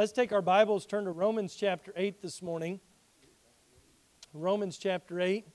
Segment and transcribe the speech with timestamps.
[0.00, 2.80] Let's take our Bibles, turn to Romans chapter 8 this morning.
[4.32, 5.46] Romans chapter 8.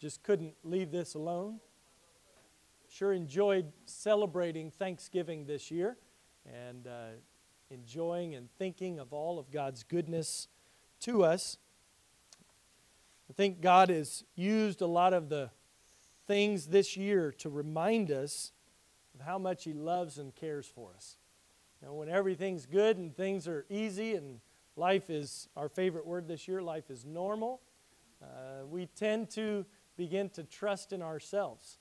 [0.00, 1.60] Just couldn't leave this alone.
[2.88, 5.98] Sure enjoyed celebrating Thanksgiving this year
[6.46, 7.08] and uh,
[7.68, 10.48] enjoying and thinking of all of God's goodness
[11.00, 11.58] to us.
[13.28, 15.50] I think God has used a lot of the
[16.26, 18.52] things this year to remind us
[19.14, 21.18] of how much He loves and cares for us.
[21.84, 24.40] Know, when everything's good and things are easy and
[24.74, 27.60] life is our favorite word this year, life is normal,
[28.22, 31.78] uh, we tend to begin to trust in ourselves.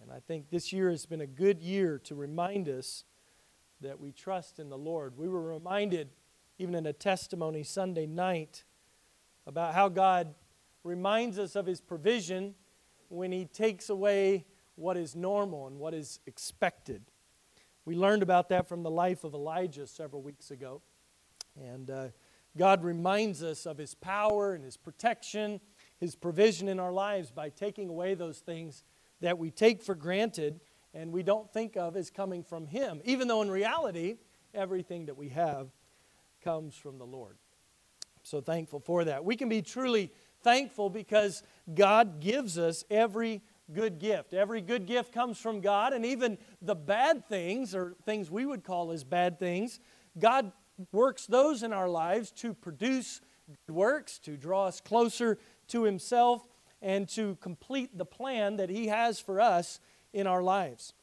[0.00, 3.02] And I think this year has been a good year to remind us
[3.80, 5.18] that we trust in the Lord.
[5.18, 6.10] We were reminded,
[6.58, 8.62] even in a testimony Sunday night,
[9.48, 10.32] about how God
[10.84, 12.54] reminds us of His provision
[13.08, 14.44] when He takes away
[14.76, 17.02] what is normal and what is expected.
[17.84, 20.82] We learned about that from the life of Elijah several weeks ago.
[21.56, 22.08] And uh,
[22.56, 25.60] God reminds us of His power and His protection,
[25.98, 28.84] His provision in our lives by taking away those things
[29.20, 30.60] that we take for granted
[30.92, 34.16] and we don't think of as coming from Him, even though in reality,
[34.54, 35.68] everything that we have
[36.42, 37.36] comes from the Lord.
[38.22, 39.24] So thankful for that.
[39.24, 44.32] We can be truly thankful because God gives us every good gift.
[44.34, 48.64] Every good gift comes from God, and even the bad things, or things we would
[48.64, 49.80] call as bad things,
[50.18, 50.52] God
[50.92, 53.20] works those in our lives to produce
[53.66, 56.46] good works, to draw us closer to Himself,
[56.82, 59.80] and to complete the plan that He has for us
[60.12, 60.94] in our lives.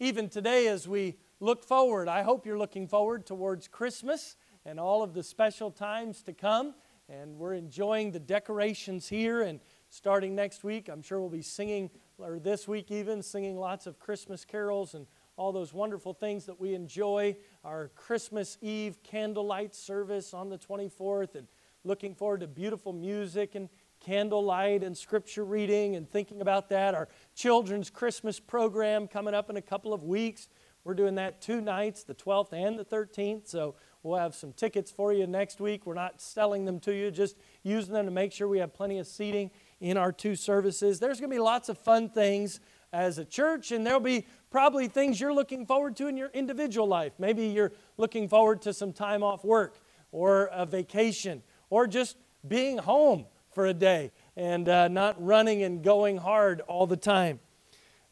[0.00, 5.02] Even today, as we look forward, I hope you're looking forward towards Christmas and all
[5.02, 6.74] of the special times to come.
[7.08, 9.42] And we're enjoying the decorations here.
[9.42, 9.60] And
[9.92, 13.98] starting next week, I'm sure we'll be singing, or this week even, singing lots of
[13.98, 17.36] Christmas carols and all those wonderful things that we enjoy.
[17.62, 21.46] Our Christmas Eve candlelight service on the 24th, and
[21.84, 23.68] looking forward to beautiful music and
[24.00, 26.94] candlelight and scripture reading and thinking about that.
[26.94, 30.48] Our children's Christmas program coming up in a couple of weeks.
[30.84, 33.46] We're doing that two nights, the 12th and the 13th.
[33.46, 35.86] So we'll have some tickets for you next week.
[35.86, 38.98] We're not selling them to you, just using them to make sure we have plenty
[38.98, 39.50] of seating
[39.82, 41.00] in our two services.
[41.00, 42.60] There's going to be lots of fun things
[42.92, 46.86] as a church, and there'll be probably things you're looking forward to in your individual
[46.86, 47.12] life.
[47.18, 49.78] Maybe you're looking forward to some time off work
[50.12, 52.16] or a vacation or just
[52.46, 57.40] being home for a day and uh, not running and going hard all the time.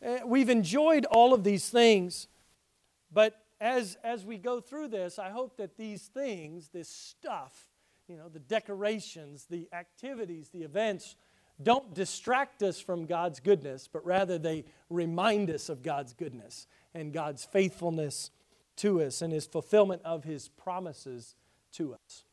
[0.05, 2.27] Uh, we've enjoyed all of these things,
[3.13, 7.69] but as, as we go through this, I hope that these things, this stuff,
[8.09, 11.15] you know, the decorations, the activities, the events,
[11.63, 17.13] don't distract us from God's goodness, but rather they remind us of God's goodness and
[17.13, 18.31] God's faithfulness
[18.77, 21.35] to us and His fulfillment of His promises
[21.73, 22.25] to us.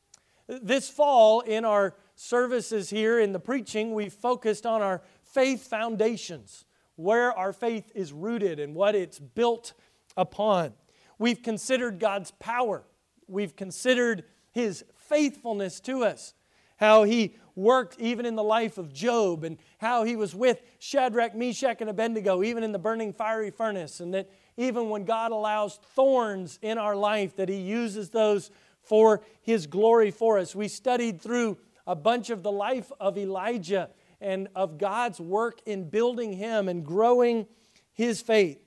[0.48, 6.64] This fall, in our services here in the preaching, we focused on our faith foundations,
[6.96, 9.74] where our faith is rooted and what it's built
[10.16, 10.74] upon.
[11.20, 12.84] We've considered God's power,
[13.28, 16.34] we've considered His faithfulness to us,
[16.78, 21.36] how He worked even in the life of Job, and how He was with Shadrach,
[21.36, 25.78] Meshach, and Abednego, even in the burning fiery furnace, and that even when God allows
[25.96, 28.50] thorns in our life, that He uses those
[28.82, 30.56] for His glory for us.
[30.56, 33.90] We studied through a bunch of the life of Elijah
[34.20, 37.48] and of God's work in building him and growing
[37.94, 38.60] his faith.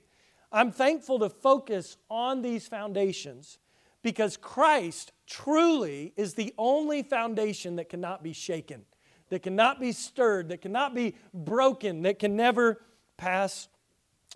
[0.51, 3.59] I'm thankful to focus on these foundations
[4.03, 8.85] because Christ truly is the only foundation that cannot be shaken,
[9.29, 12.81] that cannot be stirred, that cannot be broken, that can never
[13.17, 13.67] pass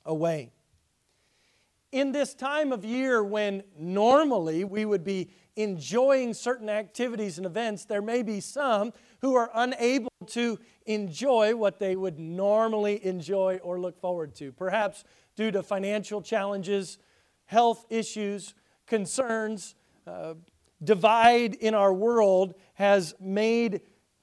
[0.05, 0.51] away.
[1.91, 7.85] In this time of year when normally we would be enjoying certain activities and events,
[7.85, 13.79] there may be some who are unable to enjoy what they would normally enjoy or
[13.79, 14.51] look forward to.
[14.51, 15.03] Perhaps
[15.35, 16.97] due to financial challenges,
[17.45, 18.53] health issues,
[18.88, 19.75] concerns,
[20.07, 20.35] uh,
[20.84, 23.82] divide in our world has made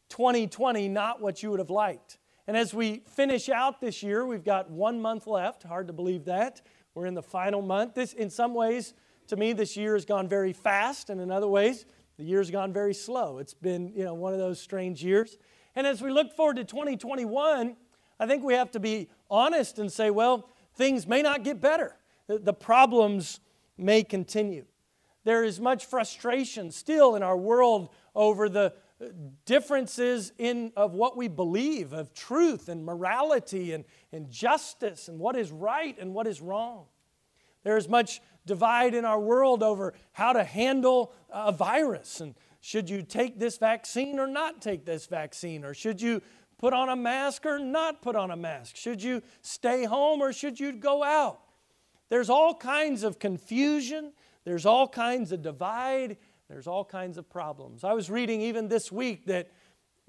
[0.09, 2.19] 2020 not what you would have liked.
[2.47, 5.63] And as we finish out this year, we've got one month left.
[5.63, 6.61] Hard to believe that.
[6.95, 7.95] We're in the final month.
[7.95, 8.95] This, in some ways,
[9.29, 11.87] to me, this year has gone very fast, and in other ways,
[12.19, 13.39] the year's gone very slow.
[13.39, 15.39] It's been, you know, one of those strange years.
[15.75, 17.77] And as we look forward to 2021,
[18.21, 21.97] I think we have to be honest and say, well, things may not get better.
[22.27, 23.41] The problems
[23.83, 24.65] may continue.
[25.25, 29.07] There is much frustration still in our world over the uh,
[29.45, 35.37] differences in of what we believe of truth and morality and, and justice and what
[35.37, 36.85] is right and what is wrong
[37.65, 42.89] there is much divide in our world over how to handle a virus and should
[42.89, 45.65] you take this vaccine or not take this vaccine?
[45.65, 46.23] Or should you
[46.59, 48.77] put on a mask or not put on a mask?
[48.77, 51.41] Should you stay home or should you go out?
[52.13, 54.13] There's all kinds of confusion,
[54.45, 57.85] there's all kinds of divide, there's all kinds of problems.
[57.85, 59.51] I was reading even this week that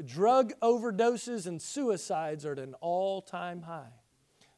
[0.04, 3.94] drug overdoses and suicides are at an all time high,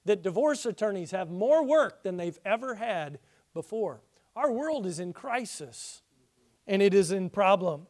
[0.06, 3.19] that divorce attorneys have more work than they've ever had
[3.53, 4.01] before.
[4.36, 6.01] Our world is in crisis
[6.65, 7.86] and it is in problem.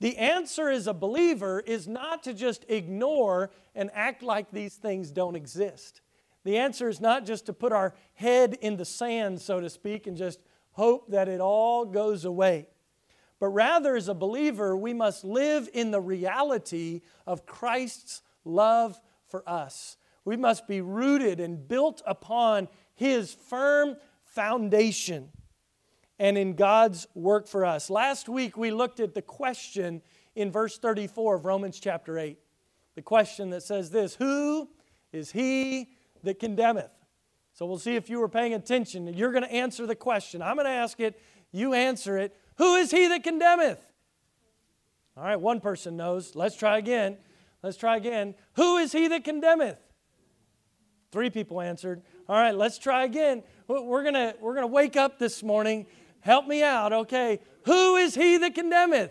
[0.00, 5.10] The answer as a believer is not to just ignore and act like these things
[5.10, 6.02] don't exist.
[6.44, 10.06] The answer is not just to put our head in the sand, so to speak,
[10.06, 10.40] and just
[10.72, 12.66] hope that it all goes away.
[13.38, 19.48] But rather, as a believer, we must live in the reality of Christ's love for
[19.48, 19.96] us.
[20.24, 25.30] We must be rooted and built upon His firm foundation
[26.18, 27.90] and in God's work for us.
[27.90, 30.02] Last week we looked at the question
[30.36, 32.38] in verse 34 of Romans chapter 8.
[32.94, 34.68] The question that says this Who
[35.12, 35.90] is he
[36.22, 36.90] that condemneth?
[37.54, 39.12] So we'll see if you were paying attention.
[39.12, 40.42] You're going to answer the question.
[40.42, 41.20] I'm going to ask it,
[41.50, 42.36] you answer it.
[42.56, 43.80] Who is he that condemneth?
[45.16, 46.34] All right, one person knows.
[46.34, 47.18] Let's try again.
[47.62, 48.34] Let's try again.
[48.54, 49.78] Who is he that condemneth?
[51.10, 52.02] Three people answered.
[52.28, 53.42] All right, let's try again.
[53.68, 55.86] We're going to we're going to wake up this morning
[56.22, 57.40] Help me out, okay?
[57.64, 59.10] Who is he that condemneth?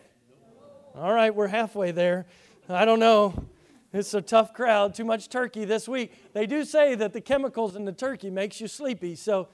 [0.96, 2.26] All right, we're halfway there.
[2.70, 3.48] I don't know.
[3.94, 4.96] It's a tough crowd.
[4.96, 6.14] Too much turkey this week.
[6.34, 9.16] They do say that the chemicals in the turkey makes you sleepy.
[9.16, 9.50] So,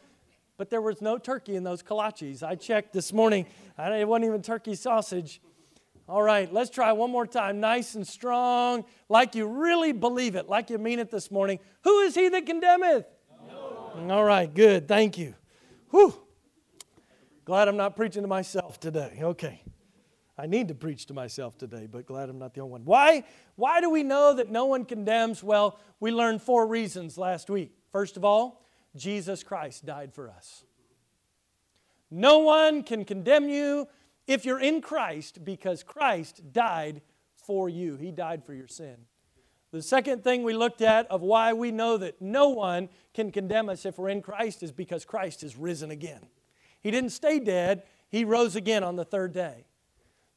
[0.57, 2.43] but there was no turkey in those kolaches.
[2.43, 3.47] I checked this morning.
[3.79, 5.41] It wasn't even turkey sausage.
[6.09, 7.59] All right, let's try one more time.
[7.59, 11.59] Nice and strong, like you really believe it, like you mean it this morning.
[11.83, 13.05] Who is he that condemneth?
[13.45, 14.15] No.
[14.15, 14.87] All right, good.
[14.87, 15.35] Thank you.
[15.89, 16.13] Whew.
[17.43, 19.19] Glad I'm not preaching to myself today.
[19.21, 19.63] Okay.
[20.37, 22.85] I need to preach to myself today, but glad I'm not the only one.
[22.85, 23.23] Why?
[23.55, 25.41] Why do we know that no one condemns?
[25.41, 27.73] Well, we learned four reasons last week.
[27.91, 28.63] First of all,
[28.95, 30.63] Jesus Christ died for us.
[32.11, 33.87] No one can condemn you
[34.27, 37.01] if you're in Christ because Christ died
[37.35, 37.95] for you.
[37.95, 38.95] He died for your sin.
[39.71, 43.69] The second thing we looked at of why we know that no one can condemn
[43.69, 46.27] us if we're in Christ is because Christ is risen again.
[46.79, 49.65] He didn't stay dead, he rose again on the third day.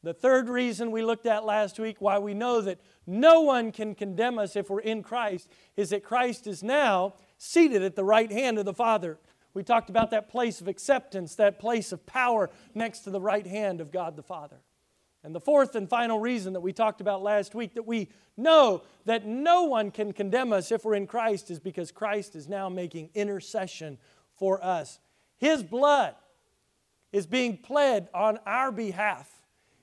[0.03, 3.95] The third reason we looked at last week why we know that no one can
[3.95, 8.31] condemn us if we're in Christ is that Christ is now seated at the right
[8.31, 9.19] hand of the Father.
[9.53, 13.47] We talked about that place of acceptance, that place of power next to the right
[13.47, 14.61] hand of God the Father.
[15.23, 18.09] And the fourth and final reason that we talked about last week that we
[18.39, 22.49] know that no one can condemn us if we're in Christ is because Christ is
[22.49, 23.99] now making intercession
[24.39, 24.99] for us.
[25.37, 26.15] His blood
[27.13, 29.40] is being pled on our behalf.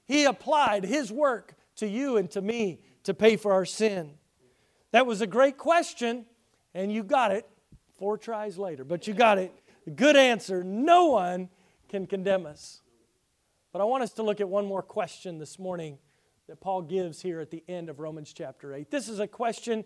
[0.07, 4.15] He applied His work to you and to me to pay for our sin.
[4.91, 6.25] That was a great question,
[6.73, 7.47] and you got it
[7.97, 9.51] four tries later, but you got it.
[9.95, 10.63] Good answer.
[10.63, 11.49] No one
[11.89, 12.81] can condemn us.
[13.71, 15.97] But I want us to look at one more question this morning
[16.47, 18.89] that Paul gives here at the end of Romans chapter 8.
[18.89, 19.83] This is a question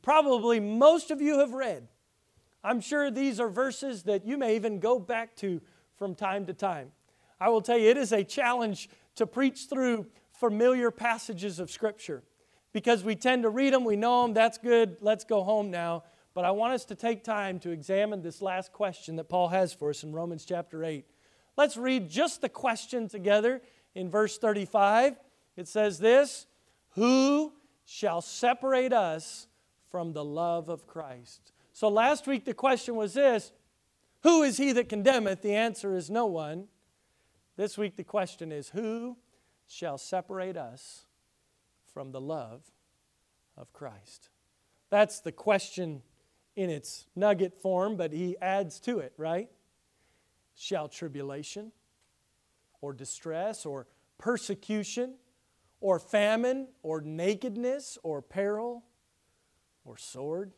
[0.00, 1.88] probably most of you have read.
[2.64, 5.60] I'm sure these are verses that you may even go back to
[5.96, 6.92] from time to time.
[7.40, 12.22] I will tell you, it is a challenge to preach through familiar passages of Scripture
[12.72, 16.04] because we tend to read them, we know them, that's good, let's go home now.
[16.34, 19.74] But I want us to take time to examine this last question that Paul has
[19.74, 21.04] for us in Romans chapter 8.
[21.56, 23.60] Let's read just the question together
[23.94, 25.16] in verse 35.
[25.56, 26.46] It says this
[26.92, 27.52] Who
[27.84, 29.46] shall separate us
[29.90, 31.52] from the love of Christ?
[31.74, 33.52] So last week the question was this
[34.22, 35.42] who is he that condemneth?
[35.42, 36.68] The answer is no one.
[37.56, 39.16] This week the question is Who
[39.66, 41.04] shall separate us
[41.92, 42.70] from the love
[43.56, 44.30] of Christ?
[44.90, 46.02] That's the question
[46.56, 49.48] in its nugget form, but he adds to it, right?
[50.54, 51.72] Shall tribulation
[52.80, 53.86] or distress or
[54.18, 55.14] persecution
[55.80, 58.84] or famine or nakedness or peril
[59.84, 60.52] or sword?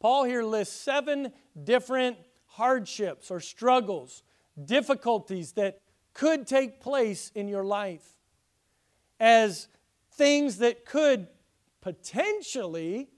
[0.00, 4.22] Paul here lists seven different hardships or struggles,
[4.62, 5.80] difficulties that
[6.12, 8.06] could take place in your life
[9.18, 9.68] as
[10.12, 11.26] things that could
[11.80, 13.08] potentially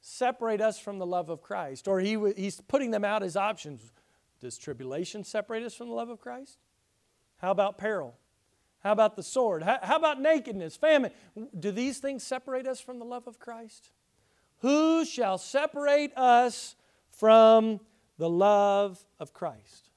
[0.00, 1.86] separate us from the love of Christ.
[1.86, 3.92] Or he, he's putting them out as options.
[4.40, 6.58] Does tribulation separate us from the love of Christ?
[7.38, 8.16] How about peril?
[8.82, 9.62] How about the sword?
[9.62, 11.10] How, how about nakedness, famine?
[11.58, 13.90] Do these things separate us from the love of Christ?
[14.60, 16.76] Who shall separate us
[17.10, 17.80] from
[18.20, 19.89] the love of Christ.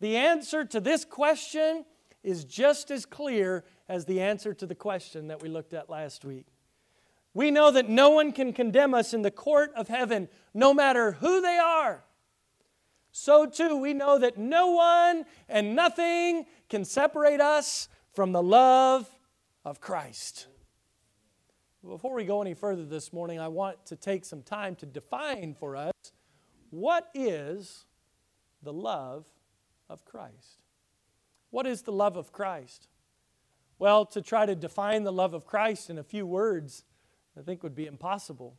[0.00, 1.84] The answer to this question
[2.22, 6.24] is just as clear as the answer to the question that we looked at last
[6.24, 6.46] week.
[7.34, 11.12] We know that no one can condemn us in the court of heaven, no matter
[11.12, 12.04] who they are.
[13.10, 19.08] So, too, we know that no one and nothing can separate us from the love
[19.64, 20.46] of Christ.
[21.86, 25.54] Before we go any further this morning, I want to take some time to define
[25.54, 25.92] for us
[26.70, 27.84] what is
[28.62, 29.26] the love
[29.88, 30.62] of Christ.
[31.50, 32.88] What is the love of Christ?
[33.78, 36.84] Well, to try to define the love of Christ in a few words,
[37.38, 38.56] I think would be impossible.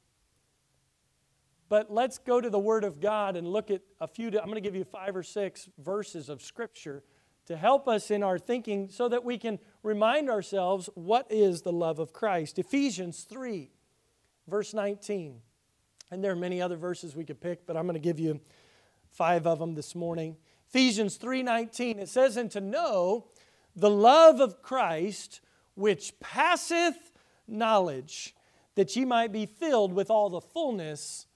[1.67, 4.27] But let's go to the Word of God and look at a few.
[4.27, 7.03] I'm going to give you five or six verses of Scripture
[7.47, 11.71] to help us in our thinking so that we can remind ourselves what is the
[11.71, 12.59] love of Christ.
[12.59, 13.71] Ephesians 3,
[14.47, 15.41] verse 19.
[16.11, 18.39] And there are many other verses we could pick, but I'm going to give you
[19.11, 20.37] five of them this morning.
[20.67, 23.27] Ephesians 3:19 it says and to know
[23.75, 25.41] the love of Christ
[25.75, 27.11] which passeth
[27.47, 28.35] knowledge
[28.75, 31.27] that ye might be filled with all the fullness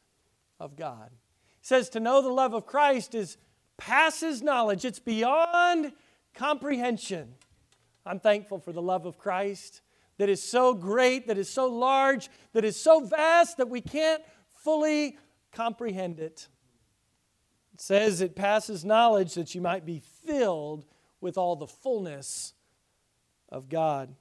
[0.59, 1.11] of God.
[1.59, 3.37] It says to know the love of Christ is
[3.77, 4.85] passes knowledge.
[4.85, 5.93] It's beyond
[6.33, 7.35] comprehension.
[8.05, 9.81] I'm thankful for the love of Christ
[10.17, 14.21] that is so great, that is so large, that is so vast that we can't
[14.53, 15.17] fully
[15.51, 16.47] comprehend it.
[17.79, 20.83] It says it passes knowledge that you might be filled
[21.21, 22.53] with all the fullness
[23.47, 24.13] of God.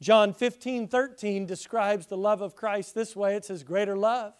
[0.00, 4.32] John 15, 13 describes the love of Christ this way it says, Greater love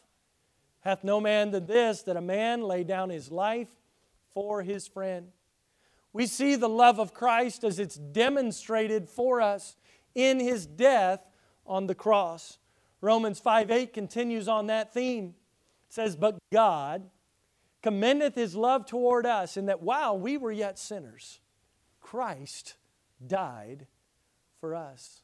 [0.81, 3.69] hath no man than this, that a man lay down his life
[4.33, 5.33] for his friend.
[6.15, 9.77] We see the love of Christ as it's demonstrated for us
[10.15, 11.21] in his death
[11.67, 12.57] on the cross.
[13.03, 15.35] Romans 5 8 continues on that theme.
[15.89, 17.11] It says, But God
[17.87, 21.39] commendeth his love toward us, in that while we were yet sinners,
[22.01, 22.75] Christ
[23.25, 23.87] died
[24.59, 25.21] for us.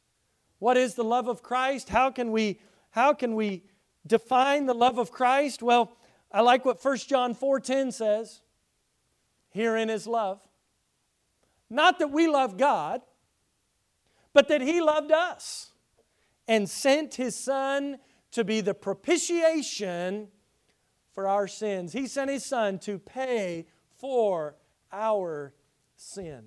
[0.59, 1.89] What is the love of Christ?
[1.89, 3.65] How can we, how can we
[4.07, 5.61] define the love of Christ?
[5.61, 5.97] Well,
[6.31, 8.39] I like what 1 John 4:10 says.
[9.49, 10.39] Herein is love.
[11.69, 13.01] Not that we love God,
[14.31, 15.73] but that He loved us
[16.47, 17.97] and sent His Son
[18.31, 20.29] to be the propitiation
[21.13, 21.93] for our sins.
[21.93, 23.67] He sent His Son to pay
[23.97, 24.55] for
[24.91, 25.53] our
[25.95, 26.43] sin.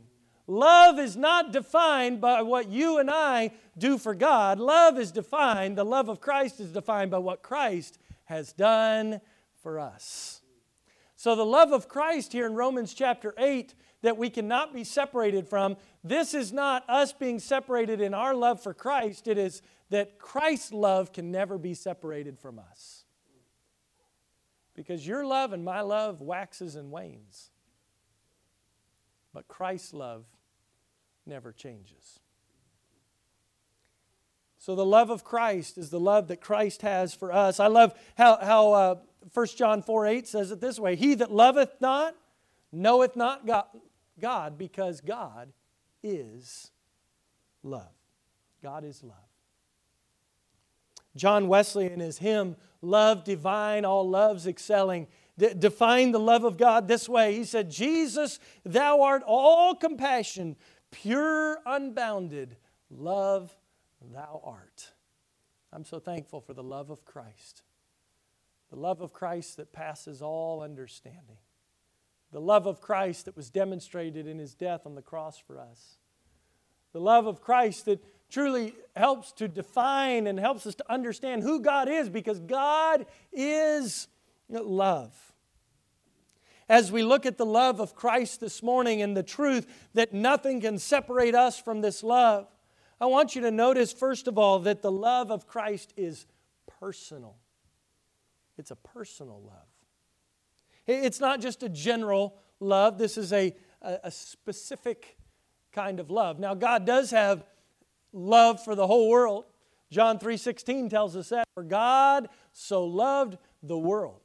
[0.46, 4.61] Love is not defined by what you and I do for God.
[4.61, 9.20] Love is defined, the love of Christ is defined by what Christ has done
[9.62, 10.42] for us.
[11.16, 15.49] So, the love of Christ here in Romans chapter 8 that we cannot be separated
[15.49, 19.26] from, this is not us being separated in our love for Christ.
[19.26, 23.05] It is that Christ's love can never be separated from us.
[24.76, 27.50] Because your love and my love waxes and wanes.
[29.33, 30.25] But Christ's love
[31.26, 32.21] never changes.
[34.59, 37.59] So, the love of Christ is the love that Christ has for us.
[37.61, 38.95] I love how, how uh,
[39.33, 42.14] 1 John 4 8 says it this way He that loveth not
[42.73, 43.66] knoweth not God,
[44.21, 45.52] God because God
[46.02, 46.71] is
[47.62, 47.92] love.
[48.62, 49.16] God is love.
[51.16, 56.56] John Wesley in his hymn, Love Divine, All Loves Excelling, d- defined the love of
[56.56, 57.34] God this way.
[57.34, 60.56] He said, Jesus, thou art all compassion,
[60.90, 62.56] pure, unbounded
[62.90, 63.56] love
[64.12, 64.92] thou art.
[65.72, 67.62] I'm so thankful for the love of Christ,
[68.70, 71.38] the love of Christ that passes all understanding,
[72.32, 75.96] the love of Christ that was demonstrated in his death on the cross for us,
[76.92, 81.61] the love of Christ that truly helps to define and helps us to understand who
[81.61, 84.09] God is because God is
[84.49, 85.12] love
[86.68, 90.61] as we look at the love of Christ this morning and the truth that nothing
[90.61, 92.49] can separate us from this love,
[93.00, 96.26] I want you to notice, first of all, that the love of Christ is
[96.80, 97.37] personal.
[98.59, 99.68] It's a personal love.
[100.87, 105.18] It's not just a general love, this is a, a, specific
[105.73, 106.38] kind of love.
[106.38, 107.45] Now, God does have
[108.16, 109.44] love for the whole world.
[109.90, 114.20] John 3:16 tells us that for God so loved the world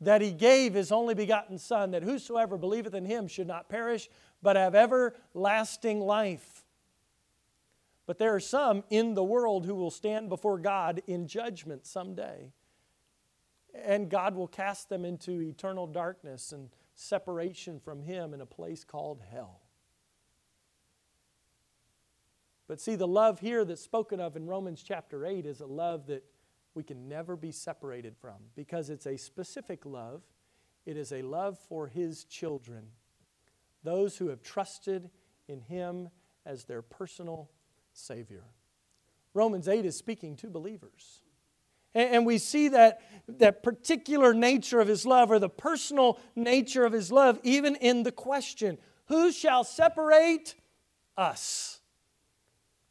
[0.00, 4.08] that he gave his only begotten Son, that whosoever believeth in him should not perish,
[4.42, 6.64] but have everlasting life.
[8.06, 12.52] But there are some in the world who will stand before God in judgment someday.
[13.74, 18.84] And God will cast them into eternal darkness and separation from Him in a place
[18.84, 19.65] called hell.
[22.68, 26.06] But see, the love here that's spoken of in Romans chapter 8 is a love
[26.08, 26.24] that
[26.74, 30.22] we can never be separated from because it's a specific love.
[30.84, 32.88] It is a love for His children.
[33.82, 35.10] those who have trusted
[35.46, 36.08] in Him
[36.44, 37.48] as their personal
[37.92, 38.42] Savior.
[39.32, 41.22] Romans 8 is speaking to believers.
[41.94, 46.92] And, we see that, that particular nature of His love or the personal nature of
[46.92, 50.56] His love even in the question Who shall separate
[51.16, 51.75] us?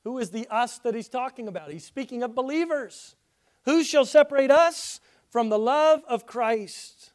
[0.05, 1.71] Who is the us that He's talking about?
[1.71, 3.15] He's speaking of believers.
[3.65, 7.12] Who shall separate us from the love of Christ?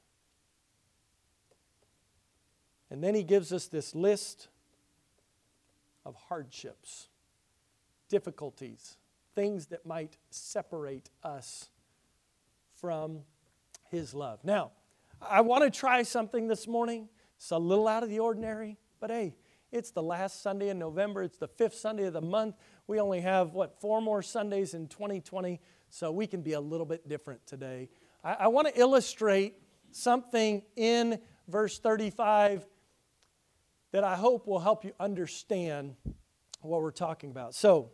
[2.91, 4.49] And then he gives us this list
[6.05, 7.07] of hardships,
[8.09, 8.97] difficulties,
[9.37, 11.69] things that might separate us
[12.75, 13.21] from
[13.91, 14.41] his love.
[14.43, 14.73] Now,
[15.23, 17.09] I want to try something this morning.
[17.37, 19.35] It's a little out of the ordinary, but hey,
[19.73, 21.23] it's the last Sunday in November.
[21.23, 22.57] It's the fifth Sunday of the month.
[22.87, 26.87] We only have, what, four more Sundays in 2020, so we can be a little
[26.87, 27.89] bit different today.
[28.25, 29.55] I, I want to illustrate
[29.93, 32.67] something in verse 35
[33.93, 35.97] that I hope will help you understand
[36.63, 37.55] what we're talking about.
[37.55, 37.91] So,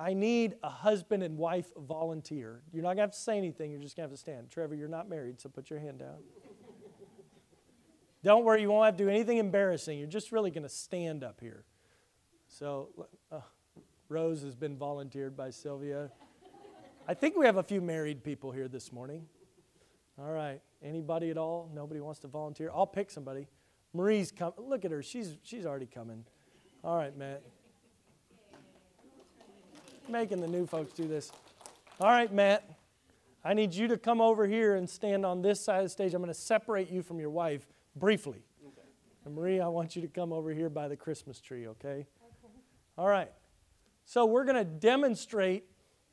[0.00, 2.62] I need a husband and wife volunteer.
[2.72, 4.50] You're not going to have to say anything, you're just going to have to stand.
[4.50, 6.18] Trevor, you're not married, so put your hand down.
[8.24, 9.98] Don't worry, you won't have to do anything embarrassing.
[9.98, 11.64] You're just really going to stand up here.
[12.48, 12.88] So,
[13.30, 13.40] uh,
[14.08, 16.10] Rose has been volunteered by Sylvia.
[17.06, 19.26] I think we have a few married people here this morning.
[20.18, 20.60] All right.
[20.82, 21.70] Anybody at all?
[21.72, 22.70] Nobody wants to volunteer?
[22.74, 23.46] I'll pick somebody.
[23.94, 24.54] Marie's coming.
[24.58, 25.02] Look at her.
[25.02, 26.24] She's, she's already coming.
[26.82, 27.42] All right, Matt.
[30.08, 31.30] Making the new folks do this.
[32.00, 32.68] All right, Matt.
[33.44, 36.14] I need you to come over here and stand on this side of the stage.
[36.14, 37.66] I'm going to separate you from your wife
[37.98, 38.42] briefly.
[38.66, 39.34] Okay.
[39.34, 41.88] Marie, I want you to come over here by the Christmas tree, okay?
[41.88, 42.06] okay.
[42.96, 43.30] All right.
[44.04, 45.64] So we're going to demonstrate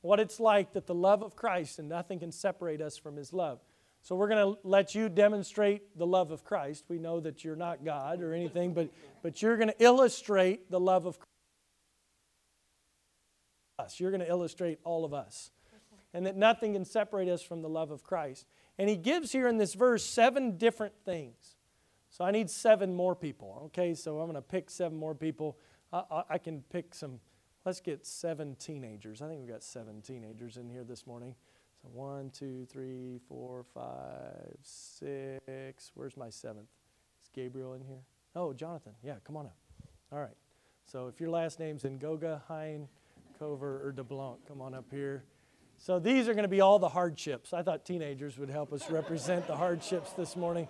[0.01, 3.33] what it's like that the love of Christ and nothing can separate us from his
[3.33, 3.59] love.
[4.01, 6.85] So we're going to let you demonstrate the love of Christ.
[6.89, 8.91] We know that you're not God or anything, but,
[9.23, 11.17] but you're going to illustrate the love of
[13.79, 13.99] us.
[13.99, 15.49] You're going to illustrate all of us.
[16.13, 18.45] And that nothing can separate us from the love of Christ.
[18.77, 21.54] And he gives here in this verse seven different things.
[22.15, 23.63] So I need seven more people.
[23.65, 25.57] Okay, so I'm going to pick seven more people.
[25.91, 27.19] I, I, I can pick some,
[27.65, 29.21] let's get seven teenagers.
[29.21, 31.35] I think we've got seven teenagers in here this morning.
[31.81, 35.91] So one, two, three, four, five, six.
[35.93, 36.69] Where's my seventh?
[37.21, 37.99] Is Gabriel in here?
[38.33, 38.93] Oh, Jonathan.
[39.03, 39.57] Yeah, come on up.
[40.13, 40.37] All right.
[40.85, 42.87] So if your last name's Ngoga, Hein,
[43.37, 45.25] Cover, or DeBlanc, come on up here.
[45.77, 47.51] So these are going to be all the hardships.
[47.51, 50.69] I thought teenagers would help us represent the hardships this morning.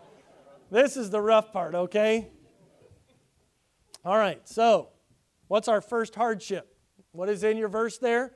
[0.72, 2.30] This is the rough part, okay?
[4.04, 4.90] All right, so
[5.48, 6.76] what's our first hardship?
[7.12, 8.34] What is in your verse there?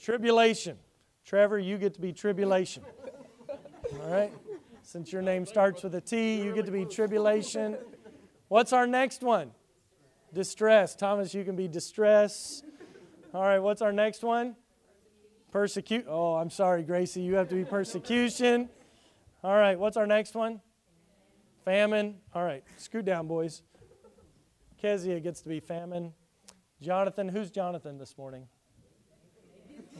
[0.00, 0.78] Tribulation.
[1.24, 2.84] Trevor, you get to be tribulation.
[4.00, 4.32] All right?
[4.82, 7.76] Since your name starts with a T, you get to be tribulation.
[8.48, 9.50] What's our next one?
[10.32, 10.94] Distress.
[10.94, 12.62] Thomas, you can be distress.
[13.34, 14.56] All right, what's our next one?
[15.50, 16.06] Persecute.
[16.08, 18.68] Oh, I'm sorry, Gracie, you have to be persecution.
[19.42, 20.60] All right, what's our next one?
[21.68, 22.14] Famine.
[22.34, 23.60] All right, scoot down, boys.
[24.80, 26.14] Kezia gets to be famine.
[26.80, 28.48] Jonathan, who's Jonathan this morning?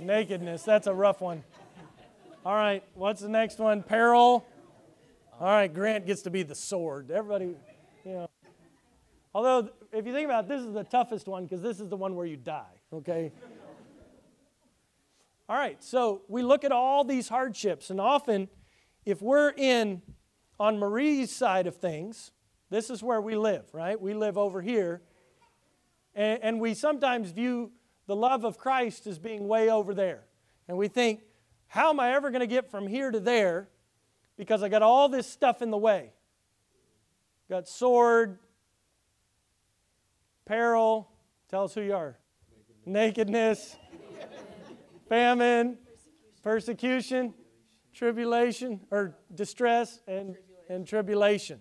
[0.00, 1.44] Nakedness, that's a rough one.
[2.42, 3.82] All right, what's the next one?
[3.82, 4.46] Peril.
[5.38, 7.10] All right, Grant gets to be the sword.
[7.10, 7.54] Everybody,
[8.02, 8.30] you know.
[9.34, 11.98] Although, if you think about it, this is the toughest one because this is the
[11.98, 13.30] one where you die, okay?
[15.50, 18.48] all right, so we look at all these hardships, and often,
[19.04, 20.00] if we're in
[20.60, 22.32] on Marie's side of things,
[22.70, 24.00] this is where we live, right?
[24.00, 25.02] We live over here,
[26.14, 27.70] and, and we sometimes view
[28.06, 30.24] the love of Christ as being way over there.
[30.66, 31.20] And we think,
[31.68, 33.68] how am I ever going to get from here to there
[34.36, 36.12] because I got all this stuff in the way?
[37.48, 38.38] Got sword,
[40.44, 41.10] peril,
[41.50, 42.18] tell us who you are.
[42.84, 43.76] Nakedness,
[45.08, 45.78] famine,
[46.42, 47.34] persecution,
[47.94, 50.36] tribulation, or distress, and,
[50.68, 51.60] and tribulation.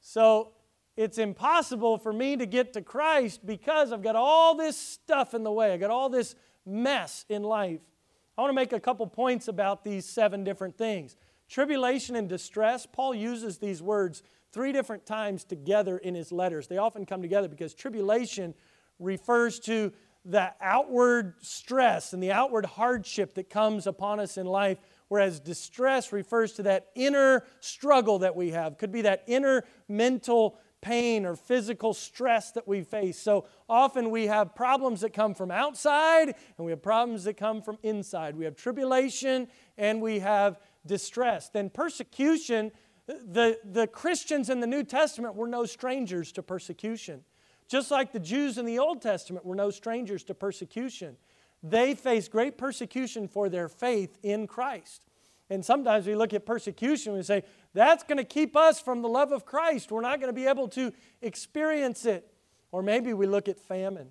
[0.00, 0.52] So
[0.96, 5.42] it's impossible for me to get to Christ because I've got all this stuff in
[5.42, 5.72] the way.
[5.72, 6.34] I've got all this
[6.66, 7.80] mess in life.
[8.36, 11.16] I want to make a couple points about these seven different things.
[11.48, 16.66] Tribulation and distress, Paul uses these words three different times together in his letters.
[16.66, 18.54] They often come together because tribulation
[18.98, 19.92] refers to
[20.24, 26.12] the outward stress and the outward hardship that comes upon us in life, whereas distress
[26.12, 28.78] refers to that inner struggle that we have.
[28.78, 33.18] Could be that inner mental pain or physical stress that we face.
[33.18, 37.62] So often we have problems that come from outside and we have problems that come
[37.62, 38.36] from inside.
[38.36, 41.48] We have tribulation and we have distress.
[41.48, 42.70] Then persecution
[43.06, 47.22] the, the Christians in the New Testament were no strangers to persecution.
[47.68, 51.16] Just like the Jews in the Old Testament were no strangers to persecution.
[51.66, 55.06] They faced great persecution for their faith in Christ.
[55.48, 59.00] And sometimes we look at persecution and we say, that's going to keep us from
[59.00, 59.90] the love of Christ.
[59.90, 62.30] We're not going to be able to experience it.
[62.70, 64.10] Or maybe we look at famine.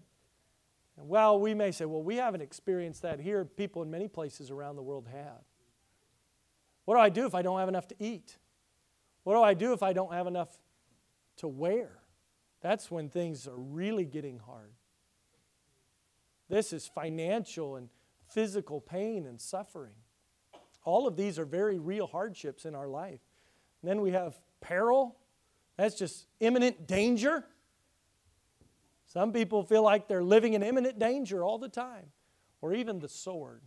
[0.97, 3.45] Well, we may say, well, we haven't experienced that here.
[3.45, 5.43] People in many places around the world have.
[6.85, 8.37] What do I do if I don't have enough to eat?
[9.23, 10.49] What do I do if I don't have enough
[11.37, 11.99] to wear?
[12.61, 14.73] That's when things are really getting hard.
[16.49, 17.89] This is financial and
[18.27, 19.93] physical pain and suffering.
[20.86, 23.21] All of these are very real hardships in our life.
[23.82, 25.17] And then we have peril.
[25.77, 27.45] That's just imminent danger.
[29.08, 32.08] Some people feel like they're living in imminent danger all the time,
[32.62, 33.62] or even the sword.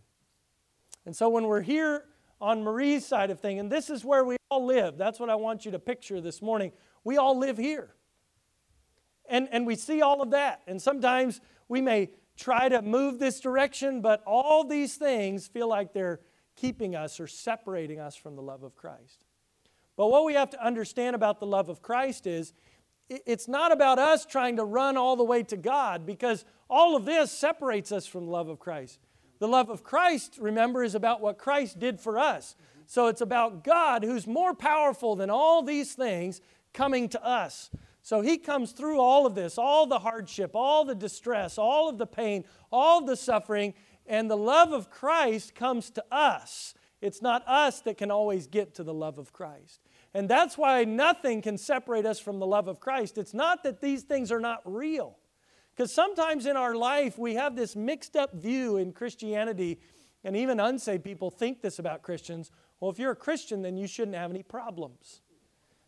[1.05, 2.03] And so when we're here
[2.41, 5.35] on Marie's side of thing, and this is where we all live, that's what I
[5.35, 6.73] want you to picture this morning.
[7.03, 7.93] We all live here.
[9.29, 10.61] And, and we see all of that.
[10.67, 15.93] And sometimes we may try to move this direction, but all these things feel like
[15.93, 16.21] they're
[16.55, 19.25] keeping us or separating us from the love of Christ.
[19.95, 22.53] But what we have to understand about the love of Christ is
[23.09, 27.05] it's not about us trying to run all the way to God because all of
[27.05, 28.99] this separates us from the love of Christ.
[29.39, 32.55] The love of Christ, remember, is about what Christ did for us.
[32.85, 36.41] So it's about God who's more powerful than all these things
[36.73, 37.69] coming to us.
[38.07, 41.97] So he comes through all of this, all the hardship, all the distress, all of
[41.97, 43.73] the pain, all the suffering,
[44.05, 46.73] and the love of Christ comes to us.
[47.01, 49.81] It's not us that can always get to the love of Christ.
[50.13, 53.17] And that's why nothing can separate us from the love of Christ.
[53.17, 55.17] It's not that these things are not real.
[55.75, 59.81] Because sometimes in our life, we have this mixed up view in Christianity,
[60.23, 62.51] and even unsaved people think this about Christians.
[62.79, 65.19] Well, if you're a Christian, then you shouldn't have any problems.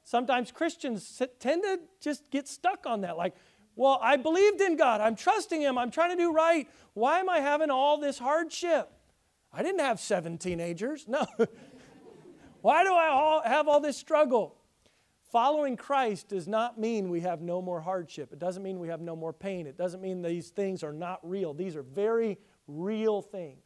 [0.10, 3.16] Sometimes Christians tend to just get stuck on that.
[3.16, 3.36] Like,
[3.76, 5.02] well, I believed in God.
[5.02, 5.78] I'm trusting Him.
[5.78, 6.68] I'm trying to do right.
[6.96, 8.92] Why am I having all this hardship?
[9.54, 11.06] I didn't have seven teenagers.
[11.08, 11.28] No.
[12.62, 14.56] Why do I all have all this struggle?
[15.32, 18.34] Following Christ does not mean we have no more hardship.
[18.34, 19.68] It doesn't mean we have no more pain.
[19.68, 21.54] It doesn't mean these things are not real.
[21.54, 23.62] These are very real things.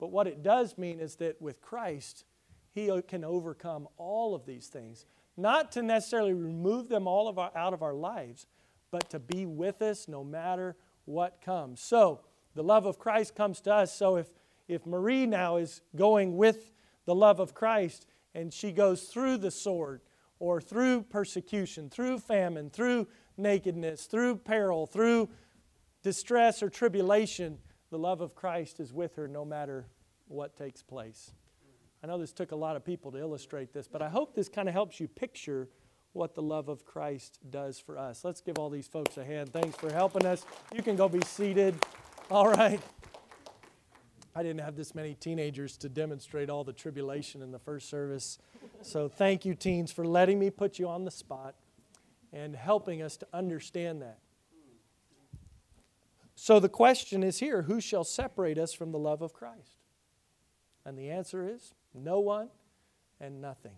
[0.00, 2.24] But what it does mean is that with Christ,
[2.72, 5.04] He can overcome all of these things.
[5.36, 8.46] Not to necessarily remove them all of our, out of our lives,
[8.90, 11.80] but to be with us no matter what comes.
[11.80, 12.20] So,
[12.54, 13.94] the love of Christ comes to us.
[13.94, 14.28] So, if,
[14.68, 16.72] if Marie now is going with
[17.04, 20.02] the love of Christ and she goes through the sword
[20.38, 23.06] or through persecution, through famine, through
[23.36, 25.28] nakedness, through peril, through
[26.02, 27.58] distress or tribulation,
[27.90, 29.86] the love of Christ is with her no matter
[30.28, 31.32] what takes place.
[32.02, 34.48] I know this took a lot of people to illustrate this, but I hope this
[34.48, 35.68] kind of helps you picture
[36.12, 38.24] what the love of Christ does for us.
[38.24, 39.52] Let's give all these folks a hand.
[39.52, 40.44] Thanks for helping us.
[40.74, 41.74] You can go be seated.
[42.30, 42.80] All right.
[44.34, 48.38] I didn't have this many teenagers to demonstrate all the tribulation in the first service.
[48.80, 51.54] So thank you, teens, for letting me put you on the spot
[52.32, 54.18] and helping us to understand that.
[56.34, 59.84] So the question is here who shall separate us from the love of Christ?
[60.84, 62.48] And the answer is no one
[63.20, 63.72] and nothing.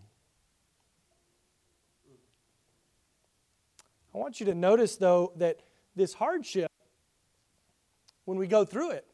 [4.15, 5.61] I want you to notice, though, that
[5.97, 6.71] this hardship,
[8.25, 9.07] when we go through it,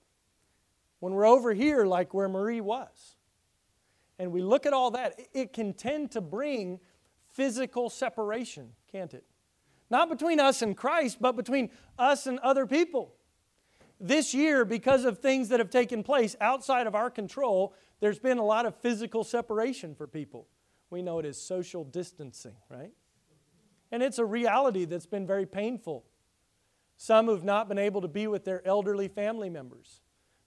[0.98, 3.16] when we're over here, like where Marie was,
[4.18, 6.78] and we look at all that, it can tend to bring
[7.32, 9.24] physical separation, can't it?
[9.88, 13.14] Not between us and Christ, but between us and other people.
[13.98, 18.38] This year, because of things that have taken place outside of our control, there's been
[18.38, 20.48] a lot of physical separation for people.
[20.88, 22.92] We know it as social distancing, right?
[23.92, 26.04] And it's a reality that's been very painful.
[26.96, 30.00] Some who've not been able to be with their elderly family members,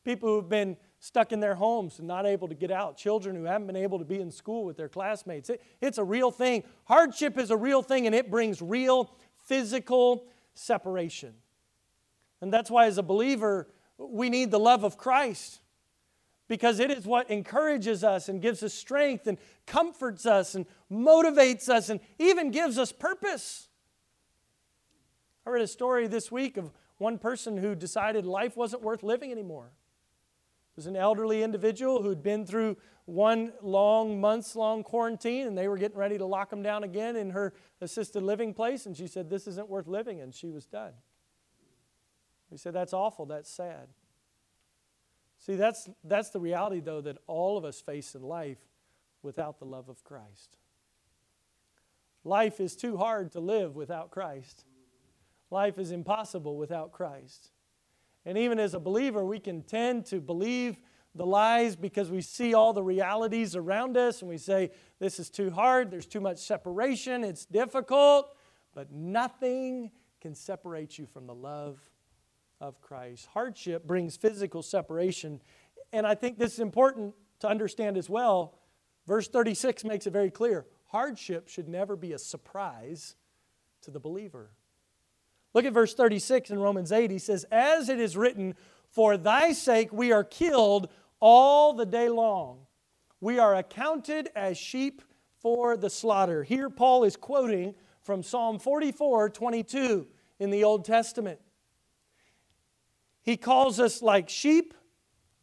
[0.04, 3.44] people who've been stuck in their homes and not able to get out, children who
[3.44, 5.50] haven't been able to be in school with their classmates.
[5.50, 6.64] It, it's a real thing.
[6.86, 9.12] Hardship is a real thing, and it brings real
[9.46, 11.34] physical separation.
[12.42, 15.60] And that's why, as a believer, we need the love of Christ
[16.54, 21.68] because it is what encourages us and gives us strength and comforts us and motivates
[21.68, 23.70] us and even gives us purpose.
[25.48, 29.32] I read a story this week of one person who decided life wasn't worth living
[29.32, 29.72] anymore.
[30.74, 35.68] It was an elderly individual who'd been through one long, months long quarantine, and they
[35.68, 38.86] were getting ready to lock him down again in her assisted living place.
[38.86, 40.94] And she said, This isn't worth living, and she was done.
[42.52, 43.88] We said, That's awful, that's sad.
[45.46, 48.60] See, that's, that's the reality, though, that all of us face in life
[49.22, 50.58] without the love of Christ.
[52.24, 54.64] life is too hard to live without Christ.
[55.52, 57.52] Life is impossible without Christ.
[58.26, 60.78] And even as a believer, we can tend to believe
[61.14, 65.30] the lies because we see all the realities around us and we say, This is
[65.30, 68.34] too hard, there's too much separation, it's difficult,
[68.74, 71.80] but nothing can separate you from the love
[72.64, 73.28] of Christ.
[73.34, 75.42] Hardship brings physical separation.
[75.92, 78.58] And I think this is important to understand as well.
[79.06, 83.16] Verse 36 makes it very clear hardship should never be a surprise
[83.82, 84.52] to the believer.
[85.54, 87.12] Look at verse 36 in Romans 8.
[87.12, 88.56] He says, As it is written,
[88.92, 92.60] For thy sake we are killed all the day long.
[93.20, 95.02] We are accounted as sheep
[95.40, 96.44] for the slaughter.
[96.44, 100.08] Here, Paul is quoting from Psalm 44 22
[100.40, 101.40] in the Old Testament.
[103.24, 104.74] He calls us like sheep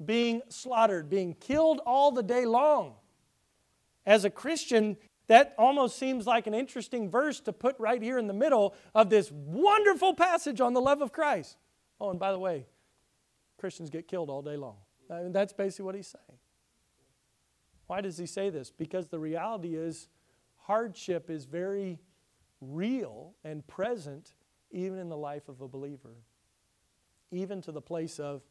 [0.03, 2.95] being slaughtered, being killed all the day long.
[4.07, 8.27] As a Christian, that almost seems like an interesting verse to put right here in
[8.27, 11.57] the middle of this wonderful passage on the love of Christ.
[12.01, 12.67] Oh, and by the way,
[13.59, 14.77] Christians get killed all day long.
[15.11, 16.39] I mean, that's basically what he's saying.
[17.87, 18.71] Why does he say this?
[18.71, 20.09] Because the reality is
[20.57, 21.99] hardship is very
[22.61, 24.35] real and present
[24.71, 26.15] even in the life of a believer,
[27.31, 28.43] even to the place of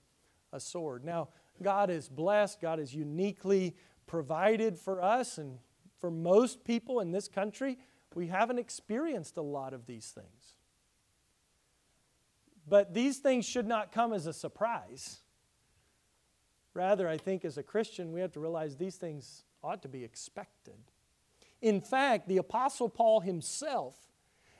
[0.52, 1.04] a sword.
[1.04, 1.30] Now,
[1.62, 3.76] God is blessed, God is uniquely
[4.08, 5.60] provided for us and
[6.00, 7.78] for most people in this country,
[8.16, 10.56] we haven't experienced a lot of these things.
[12.68, 15.20] But these things should not come as a surprise.
[16.74, 20.04] Rather, I think as a Christian, we have to realize these things ought to be
[20.04, 20.78] expected.
[21.62, 23.96] In fact, the Apostle Paul himself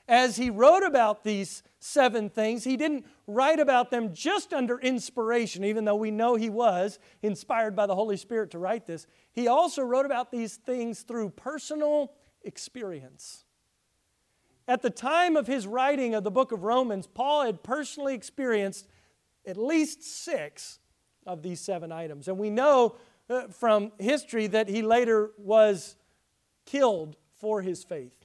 [0.10, 5.64] as he wrote about these seven things, he didn't write about them just under inspiration,
[5.64, 9.06] even though we know he was inspired by the Holy Spirit to write this.
[9.32, 12.12] He also wrote about these things through personal
[12.44, 13.46] experience.
[14.68, 18.88] At the time of his writing of the book of Romans, Paul had personally experienced
[19.46, 20.80] at least six
[21.26, 22.28] of these seven items.
[22.28, 22.96] And we know
[23.30, 25.96] uh, from history that he later was
[26.66, 28.19] killed for his faith.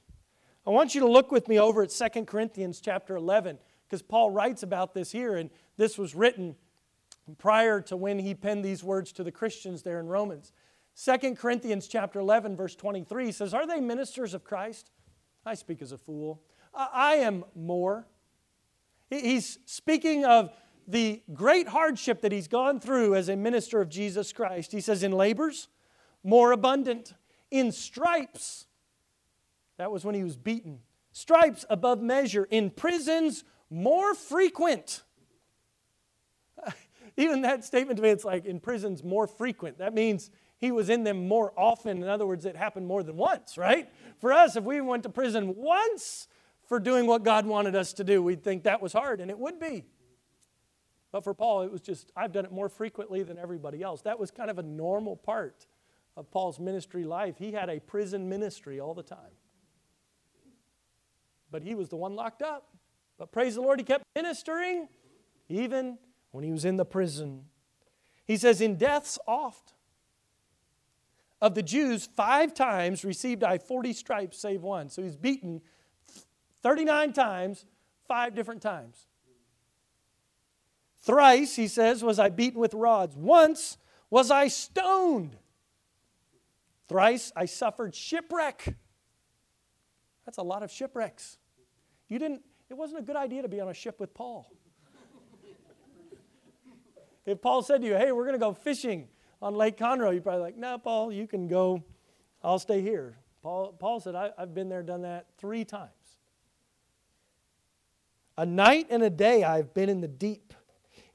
[0.67, 4.31] I want you to look with me over at 2 Corinthians chapter 11 because Paul
[4.31, 6.55] writes about this here, and this was written
[7.37, 10.53] prior to when he penned these words to the Christians there in Romans.
[10.95, 14.89] 2 Corinthians chapter 11 verse 23 says, "Are they ministers of Christ?
[15.45, 16.41] I speak as a fool.
[16.73, 18.07] I am more."
[19.11, 20.51] He's speaking of
[20.87, 24.71] the great hardship that he's gone through as a minister of Jesus Christ.
[24.71, 25.67] He says, "In labors,
[26.23, 27.13] more abundant;
[27.51, 28.65] in stripes,
[29.77, 30.79] that was when he was beaten.
[31.11, 32.45] Stripes above measure.
[32.49, 35.03] In prisons, more frequent.
[37.17, 39.77] Even that statement to me, it's like in prisons, more frequent.
[39.77, 42.01] That means he was in them more often.
[42.01, 43.89] In other words, it happened more than once, right?
[44.19, 46.27] For us, if we went to prison once
[46.67, 49.37] for doing what God wanted us to do, we'd think that was hard, and it
[49.37, 49.83] would be.
[51.11, 54.01] But for Paul, it was just, I've done it more frequently than everybody else.
[54.01, 55.65] That was kind of a normal part
[56.17, 57.35] of Paul's ministry life.
[57.37, 59.31] He had a prison ministry all the time
[61.55, 62.67] but he was the one locked up.
[63.17, 64.89] But praise the Lord, he kept ministering
[65.47, 65.97] even
[66.31, 67.45] when he was in the prison.
[68.25, 69.73] He says, In deaths oft.
[71.41, 74.89] Of the Jews, five times received I 40 stripes, save one.
[74.89, 75.61] So he's beaten
[76.61, 77.65] 39 times,
[78.05, 79.07] five different times.
[81.03, 83.15] Thrice, he says, was I beaten with rods.
[83.15, 83.77] Once
[84.09, 85.37] was I stoned.
[86.89, 88.75] Thrice I suffered shipwreck.
[90.25, 91.37] That's a lot of shipwrecks.
[92.07, 94.51] You didn't, it wasn't a good idea to be on a ship with Paul.
[97.25, 99.07] if Paul said to you, hey, we're going to go fishing
[99.41, 101.83] on Lake Conroe, you're probably like, no, Paul, you can go.
[102.43, 103.17] I'll stay here.
[103.41, 105.91] Paul, Paul said, I, I've been there, done that three times.
[108.37, 110.53] A night and a day I've been in the deep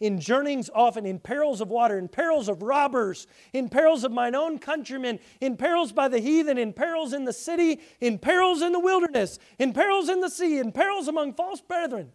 [0.00, 4.34] in journeyings often, in perils of water, in perils of robbers, in perils of mine
[4.34, 8.72] own countrymen, in perils by the heathen, in perils in the city, in perils in
[8.72, 12.10] the wilderness, in perils in the sea, in perils among false brethren.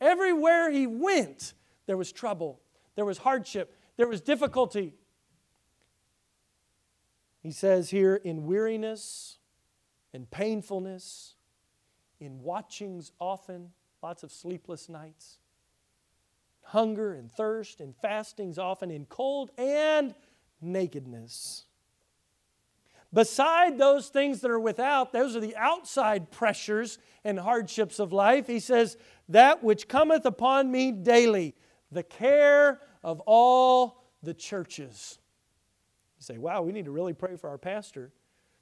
[0.00, 1.54] Everywhere he went,
[1.86, 2.60] there was trouble,
[2.96, 4.94] there was hardship, there was difficulty.
[7.40, 9.38] He says here, in weariness,
[10.12, 11.36] in painfulness,
[12.18, 13.70] in watchings often,
[14.02, 15.38] lots of sleepless nights
[16.62, 20.14] hunger and thirst and fastings, often in cold and
[20.60, 21.64] nakedness.
[23.12, 28.46] Beside those things that are without, those are the outside pressures and hardships of life.
[28.46, 28.96] He says,
[29.28, 31.54] That which cometh upon me daily,
[31.90, 35.18] the care of all the churches.
[36.18, 38.12] You say, Wow, we need to really pray for our pastor.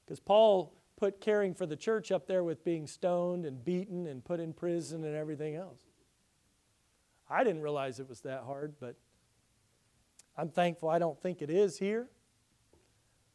[0.05, 4.25] Because Paul put caring for the church up there with being stoned and beaten and
[4.25, 5.81] put in prison and everything else.
[7.31, 8.97] I didn't realize it was that hard, but
[10.37, 12.09] I'm thankful I don't think it is here.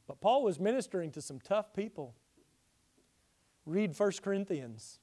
[0.08, 2.14] But Paul was ministering to some tough people.
[3.66, 5.00] Read 1 Corinthians.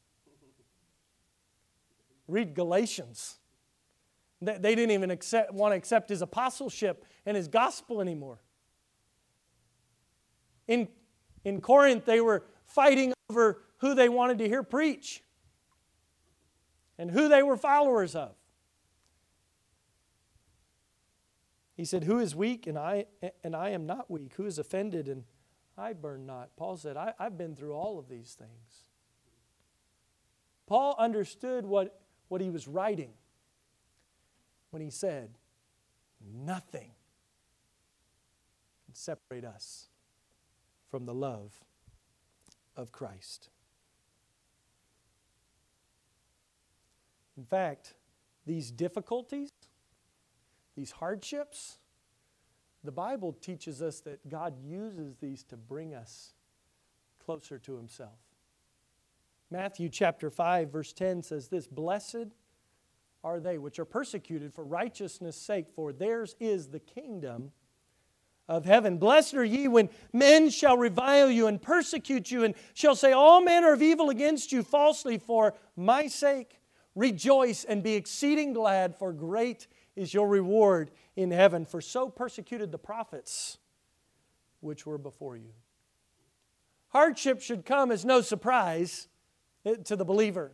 [2.28, 3.38] Read Galatians.
[4.40, 8.40] They didn't even accept, want to accept his apostleship and his gospel anymore.
[10.68, 10.88] In,
[11.44, 15.22] in Corinth, they were fighting over who they wanted to hear preach
[16.98, 18.35] and who they were followers of.
[21.74, 23.06] He said, Who is weak and I,
[23.42, 24.35] and I am not weak?
[24.35, 25.24] Who is offended and
[25.76, 26.50] I burn not?
[26.56, 28.88] Paul said, I, I've been through all of these things.
[30.66, 33.12] Paul understood what, what he was writing
[34.70, 35.30] when he said,
[36.35, 36.92] Nothing
[38.87, 39.88] can separate us
[40.90, 41.52] from the love
[42.76, 43.48] of Christ.
[47.37, 47.94] In fact,
[48.46, 49.50] these difficulties,
[50.76, 51.78] these hardships,
[52.85, 56.35] the Bible teaches us that God uses these to bring us
[57.24, 58.18] closer to Himself.
[59.50, 62.35] Matthew chapter 5, verse 10 says this Blessed
[63.24, 67.52] are they which are persecuted for righteousness' sake, for theirs is the kingdom
[68.48, 68.98] of heaven.
[68.98, 73.40] Blessed are ye when men shall revile you and persecute you, and shall say all
[73.40, 76.58] manner of evil against you falsely for my sake.
[76.94, 81.64] Rejoice and be exceeding glad, for great is your reward in heaven.
[81.64, 83.59] For so persecuted the prophets
[84.61, 85.52] which were before you.
[86.88, 89.09] Hardship should come as no surprise
[89.64, 90.52] eh, to the believer.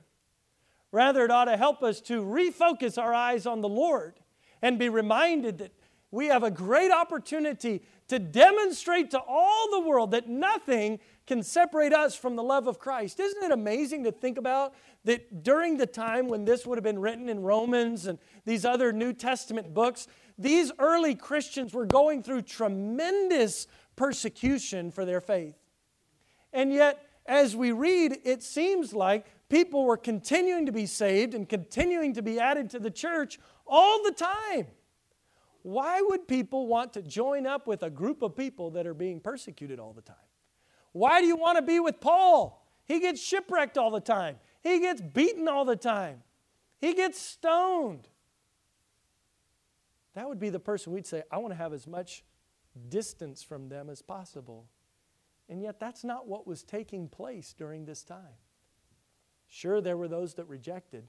[0.90, 4.20] Rather, it ought to help us to refocus our eyes on the Lord
[4.62, 5.72] and be reminded that
[6.11, 10.98] we have a great opportunity to demonstrate to all the world that nothing
[11.29, 13.21] can separate us from the love of Christ.
[13.21, 14.73] Isn't it amazing to think about
[15.05, 18.95] that during the time when this would have been written in Romans and these other
[18.95, 25.55] New Testament books, these early Christians were going through tremendous persecution for their faith.
[26.55, 31.47] And yet, as we read, it seems like people were continuing to be saved and
[31.47, 34.69] continuing to be added to the church all the time.
[35.61, 39.21] Why would people want to join up with a group of people that are being
[39.21, 40.17] persecuted all the time?
[40.92, 42.66] Why do you want to be with Paul?
[42.85, 46.22] He gets shipwrecked all the time, he gets beaten all the time,
[46.81, 48.09] he gets stoned.
[50.14, 52.24] That would be the person we'd say, I want to have as much
[52.88, 54.66] distance from them as possible.
[55.48, 58.37] And yet, that's not what was taking place during this time.
[59.46, 61.05] Sure, there were those that rejected,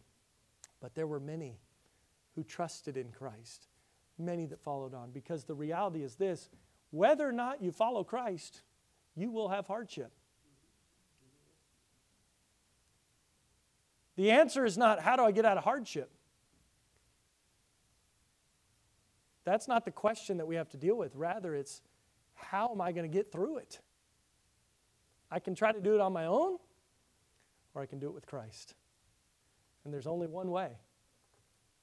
[0.80, 1.60] but there were many
[2.36, 3.68] who trusted in Christ,
[4.18, 5.12] many that followed on.
[5.12, 6.50] Because the reality is this
[6.92, 8.62] whether or not you follow Christ,
[9.20, 10.12] you will have hardship.
[14.16, 16.12] The answer is not, how do I get out of hardship?
[19.46, 21.16] That's not the question that we have to deal with.
[21.16, 21.82] Rather, it's,
[22.36, 23.80] how am I going to get through it?
[25.32, 26.58] I can try to do it on my own,
[27.74, 28.76] or I can do it with Christ.
[29.86, 30.72] And there's only one way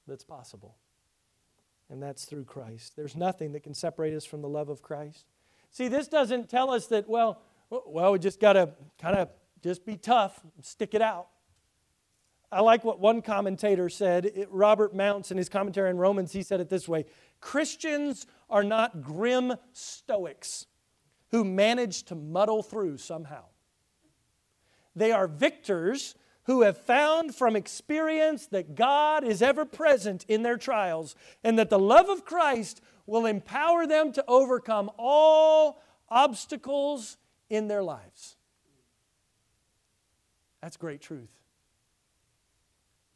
[0.07, 0.75] that's possible,
[1.89, 2.95] and that's through Christ.
[2.95, 5.25] There's nothing that can separate us from the love of Christ.
[5.71, 9.29] See, this doesn't tell us that, well, well, we just got to kind of
[9.61, 11.27] just be tough, stick it out.
[12.51, 14.25] I like what one commentator said.
[14.25, 17.05] It, Robert Mounce, in his commentary on Romans, he said it this way
[17.41, 20.65] Christians are not grim Stoics
[21.31, 23.43] who manage to muddle through somehow.
[24.95, 26.15] They are victors
[26.47, 31.69] who have found from experience that God is ever present in their trials and that
[31.69, 37.17] the love of Christ will empower them to overcome all obstacles
[37.49, 38.37] in their lives.
[40.61, 41.29] That's great truth.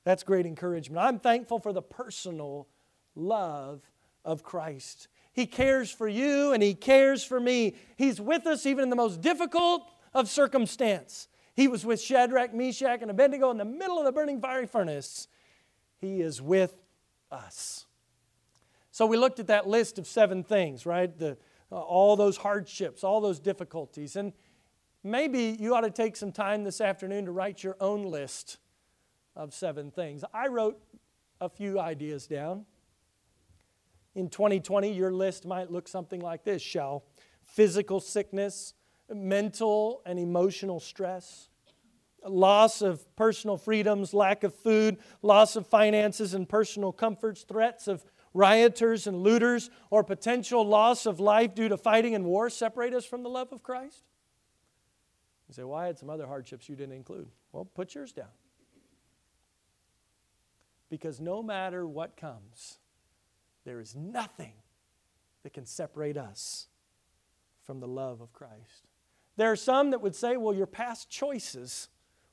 [0.03, 1.03] That's great encouragement.
[1.03, 2.67] I'm thankful for the personal
[3.15, 3.81] love
[4.25, 5.07] of Christ.
[5.31, 7.75] He cares for you and He cares for me.
[7.95, 11.29] He's with us even in the most difficult of circumstance.
[11.55, 15.27] He was with Shadrach, Meshach, and Abednego in the middle of the burning fiery furnace.
[15.99, 16.75] He is with
[17.31, 17.85] us.
[18.91, 21.17] So we looked at that list of seven things, right?
[21.17, 21.37] The,
[21.71, 24.15] uh, all those hardships, all those difficulties.
[24.15, 24.33] And
[25.03, 28.57] maybe you ought to take some time this afternoon to write your own list
[29.35, 30.23] of seven things.
[30.33, 30.81] I wrote
[31.39, 32.65] a few ideas down.
[34.13, 37.03] In 2020, your list might look something like this shall
[37.41, 38.73] physical sickness,
[39.09, 41.49] mental and emotional stress,
[42.25, 48.03] loss of personal freedoms, lack of food, loss of finances and personal comforts, threats of
[48.33, 53.05] rioters and looters, or potential loss of life due to fighting and war separate us
[53.05, 54.03] from the love of Christ?
[55.49, 57.27] You say, Well, I had some other hardships you didn't include.
[57.51, 58.27] Well, put yours down.
[60.89, 62.79] Because no matter what comes,
[63.65, 64.53] there is nothing
[65.43, 66.67] that can separate us
[67.63, 68.87] from the love of Christ.
[69.37, 71.89] There are some that would say, well, your past choices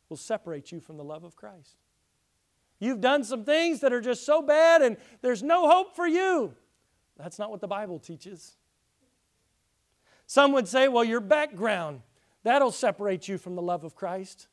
[0.08, 1.76] will separate you from the love of Christ.
[2.78, 6.54] You've done some things that are just so bad and there's no hope for you.
[7.16, 8.56] That's not what the Bible teaches.
[10.26, 12.02] Some would say, well, your background,
[12.44, 14.46] that'll separate you from the love of Christ.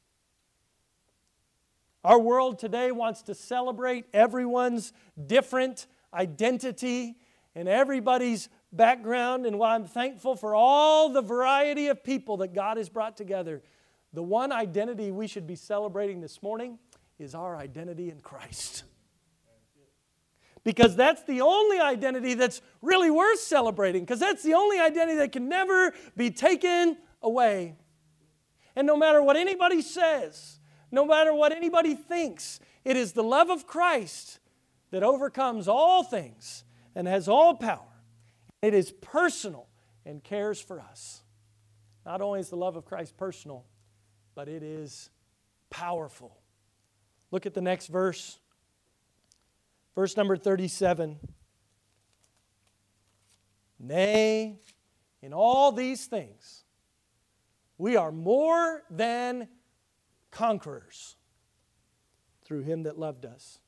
[2.03, 4.93] Our world today wants to celebrate everyone's
[5.28, 7.18] different identity
[7.56, 9.45] and everybody's background.
[9.45, 13.62] And while I'm thankful for all the variety of people that God has brought together,
[14.16, 16.80] the one identity we should be celebrating this morning
[17.20, 18.84] is our identity in Christ.
[20.63, 25.32] Because that's the only identity that's really worth celebrating, because that's the only identity that
[25.32, 27.76] can never be taken away.
[28.76, 30.59] And no matter what anybody says,
[30.91, 32.59] no matter what anybody thinks.
[32.84, 34.39] It is the love of Christ
[34.91, 36.63] that overcomes all things
[36.95, 38.01] and has all power.
[38.61, 39.68] It is personal
[40.05, 41.22] and cares for us.
[42.05, 43.66] Not only is the love of Christ personal,
[44.36, 45.10] but it is
[45.70, 46.38] powerful.
[47.32, 48.38] Look at the next verse.
[49.96, 51.18] Verse number 37.
[53.80, 54.60] Nay,
[55.22, 56.64] in all these things,
[57.78, 59.48] we are more than
[60.32, 61.16] conquerors
[62.44, 63.60] through him that loved us.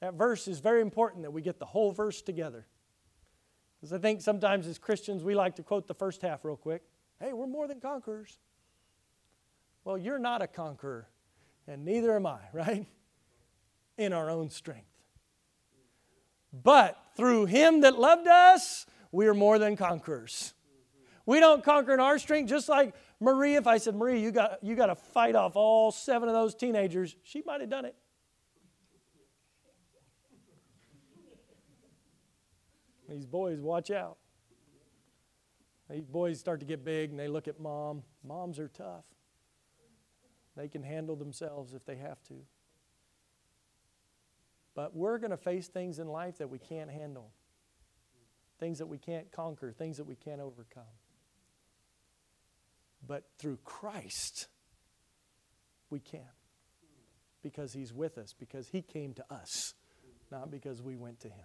[0.00, 2.66] That verse is very important that we get the whole verse together.
[3.80, 6.82] Because I think sometimes as Christians we like to quote the first half real quick.
[7.20, 8.38] Hey, we're more than conquerors.
[9.84, 11.08] Well, you're not a conqueror,
[11.66, 12.86] and neither am I, right?
[13.98, 14.86] In our own strength.
[16.52, 20.54] But through him that loved us, we are more than conquerors.
[21.24, 24.58] We don't conquer in our strength, just like Marie, if I said, Marie, you got,
[24.62, 27.94] you got to fight off all seven of those teenagers, she might have done it.
[33.08, 34.16] These boys, watch out.
[35.90, 38.02] These boys start to get big and they look at mom.
[38.24, 39.04] Moms are tough.
[40.56, 42.34] They can handle themselves if they have to.
[44.74, 47.30] But we're going to face things in life that we can't handle,
[48.58, 50.84] things that we can't conquer, things that we can't overcome.
[53.06, 54.48] But through Christ,
[55.90, 56.20] we can.
[57.42, 59.74] Because He's with us, because He came to us,
[60.30, 61.44] not because we went to Him.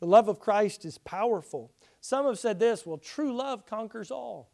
[0.00, 1.72] The love of Christ is powerful.
[2.00, 4.50] Some have said this well, true love conquers all.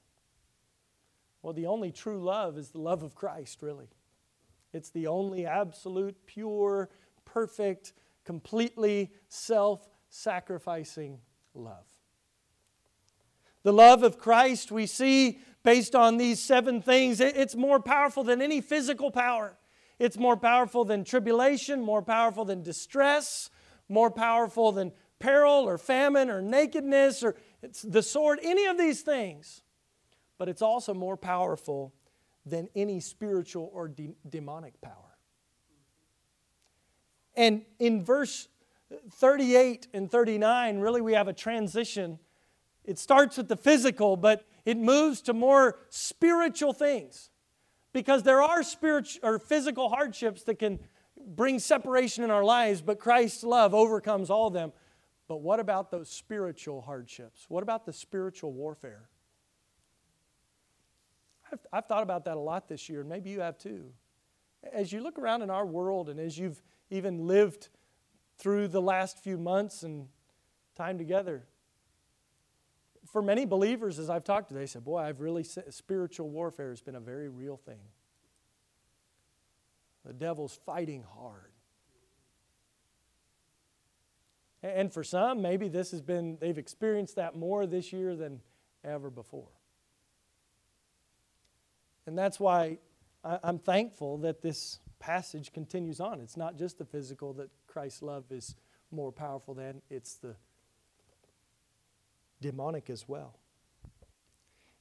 [1.45, 3.90] Well, the only true love is the love of Christ, really.
[4.72, 6.88] It's the only absolute, pure,
[7.26, 7.92] perfect,
[8.24, 11.18] completely self sacrificing
[11.53, 11.84] love.
[13.62, 18.40] The love of Christ we see based on these seven things, it's more powerful than
[18.40, 19.59] any physical power.
[19.99, 23.51] It's more powerful than tribulation, more powerful than distress,
[23.90, 27.36] more powerful than peril or famine or nakedness or
[27.84, 29.61] the sword, any of these things.
[30.39, 31.95] But it's also more powerful
[32.45, 35.16] than any spiritual or de- demonic power.
[37.37, 38.49] And in verse
[39.12, 42.18] 38 and 39, really we have a transition
[42.85, 47.30] it starts with the physical, but it moves to more spiritual things.
[47.93, 50.80] Because there are spiritual or physical hardships that can
[51.26, 54.72] bring separation in our lives, but Christ's love overcomes all of them.
[55.28, 57.47] But what about those spiritual hardships?
[57.49, 59.09] What about the spiritual warfare?
[61.55, 63.92] I've, I've thought about that a lot this year, and maybe you have too.
[64.72, 67.68] As you look around in our world, and as you've even lived
[68.38, 70.09] through the last few months and
[70.74, 71.46] time together,
[73.07, 76.80] for many believers, as I've talked to, they said, Boy, I've really, spiritual warfare has
[76.80, 77.80] been a very real thing.
[80.05, 81.52] The devil's fighting hard.
[84.62, 88.40] And for some, maybe this has been, they've experienced that more this year than
[88.82, 89.50] ever before.
[92.07, 92.78] And that's why
[93.24, 96.20] I'm thankful that this passage continues on.
[96.20, 98.55] It's not just the physical that Christ's love is
[98.90, 100.36] more powerful than, it's the
[102.40, 103.38] demonic as well.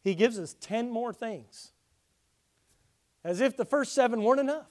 [0.04, 1.72] He gives us 10 more things,
[3.24, 4.68] as if the first seven weren't enough.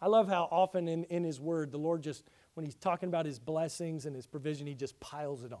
[0.00, 2.24] I love how often in, in His Word, the Lord just,
[2.54, 5.60] when He's talking about His blessings and His provision, He just piles it on.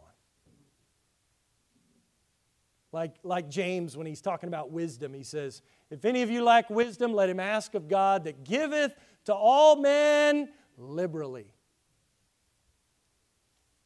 [2.92, 6.70] Like, like James, when he's talking about wisdom, he says, If any of you lack
[6.70, 8.94] wisdom, let him ask of God that giveth
[9.26, 11.52] to all men liberally.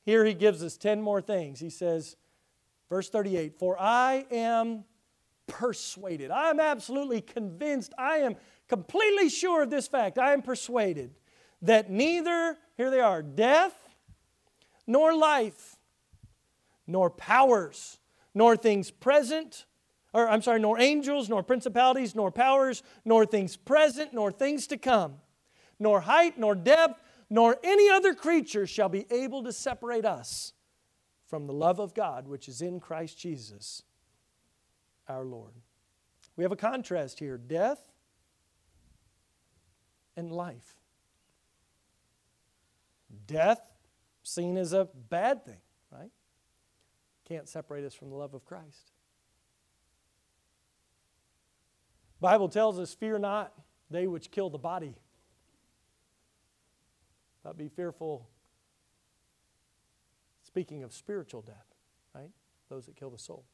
[0.05, 1.61] Here he gives us 10 more things.
[1.61, 2.17] He says,
[2.89, 4.85] verse 38 For I am
[5.47, 6.31] persuaded.
[6.31, 7.93] I am absolutely convinced.
[7.99, 8.37] I am
[8.69, 10.19] completely sure of this fact.
[10.19, 11.15] I am persuaded
[11.63, 13.75] that neither, here they are, death,
[14.87, 15.77] nor life,
[16.87, 17.99] nor powers,
[18.35, 19.67] nor things present,
[20.13, 24.77] or I'm sorry, nor angels, nor principalities, nor powers, nor things present, nor things to
[24.77, 25.17] come,
[25.79, 30.53] nor height, nor depth, nor any other creature shall be able to separate us
[31.27, 33.83] from the love of God which is in Christ Jesus
[35.09, 35.55] our Lord.
[36.37, 37.91] We have a contrast here death
[40.17, 40.77] and life.
[43.27, 43.73] Death
[44.23, 45.61] seen as a bad thing?
[47.33, 48.93] Can't separate us from the love of Christ.
[52.21, 53.55] Bible tells us, Fear not
[53.91, 54.97] they which kill the body.
[57.43, 58.29] Not be fearful,
[60.43, 61.65] speaking of spiritual death,
[62.15, 62.29] right?
[62.69, 63.47] Those that kill the soul.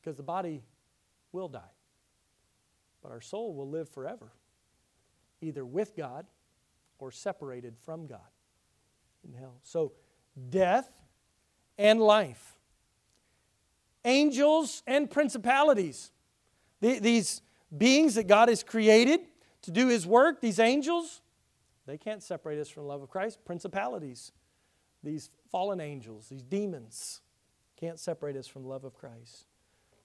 [0.00, 0.62] Because the body
[1.32, 1.60] will die,
[3.02, 4.32] but our soul will live forever,
[5.42, 6.24] either with God
[6.98, 8.20] or separated from God
[9.22, 9.60] in hell.
[9.62, 9.92] So,
[10.48, 10.99] death
[11.80, 12.58] and life,
[14.04, 16.12] angels and principalities,
[16.80, 17.40] these
[17.76, 19.20] beings that God has created
[19.62, 21.22] to do His work, these angels,
[21.86, 23.44] they can't separate us from the love of Christ.
[23.46, 24.32] Principalities,
[25.02, 27.22] these fallen angels, these demons,
[27.76, 29.46] can't separate us from the love of Christ.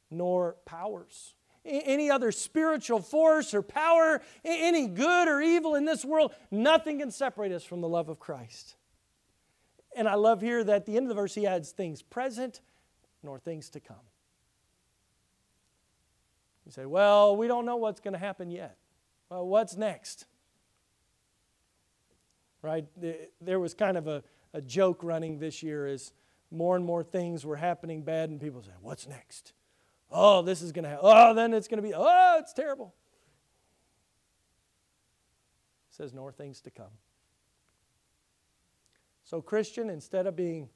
[0.09, 6.33] Nor powers any other spiritual force or power, any good or evil in this world,
[6.51, 8.75] nothing can separate us from the love of Christ.
[9.95, 12.61] And I love here that at the end of the verse he adds things present
[13.23, 13.95] nor things to come.
[16.65, 18.77] You say, well, we don't know what's going to happen yet.
[19.29, 20.25] Well, what's next?
[22.61, 22.85] Right?
[23.39, 24.23] There was kind of a,
[24.53, 26.11] a joke running this year as
[26.51, 29.53] more and more things were happening bad, and people say, what's next?
[30.11, 31.05] Oh, this is going to happen.
[31.07, 32.93] Oh, then it's going to be, oh, it's terrible.
[35.91, 36.91] It says, nor things to come.
[39.25, 40.69] So, Christian, instead of being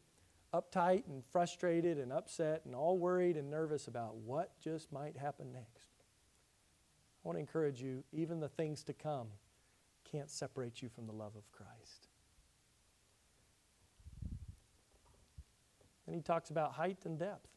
[0.53, 5.51] uptight and frustrated and upset and all worried and nervous about what just might happen
[5.53, 5.89] next,
[7.23, 9.27] I want to encourage you, even the things to come
[10.11, 12.07] can't separate you from the love of Christ.
[16.07, 17.47] And he talks about height and depth.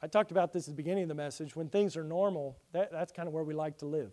[0.00, 1.56] I talked about this at the beginning of the message.
[1.56, 4.12] When things are normal, that, that's kind of where we like to live.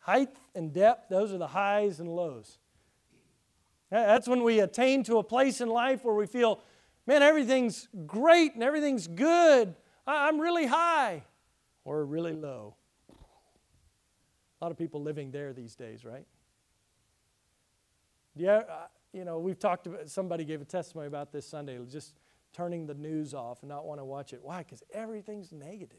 [0.00, 2.58] Height and depth, those are the highs and lows.
[3.90, 6.60] That's when we attain to a place in life where we feel,
[7.06, 9.74] man, everything's great and everything's good.
[10.06, 11.24] I'm really high
[11.84, 12.76] or really low.
[13.10, 16.26] A lot of people living there these days, right?
[18.36, 21.78] Yeah, uh, you know, we've talked about, somebody gave a testimony about this Sunday.
[21.90, 22.14] Just
[22.52, 24.40] turning the news off and not want to watch it.
[24.42, 24.58] Why?
[24.58, 25.98] Because everything's negative.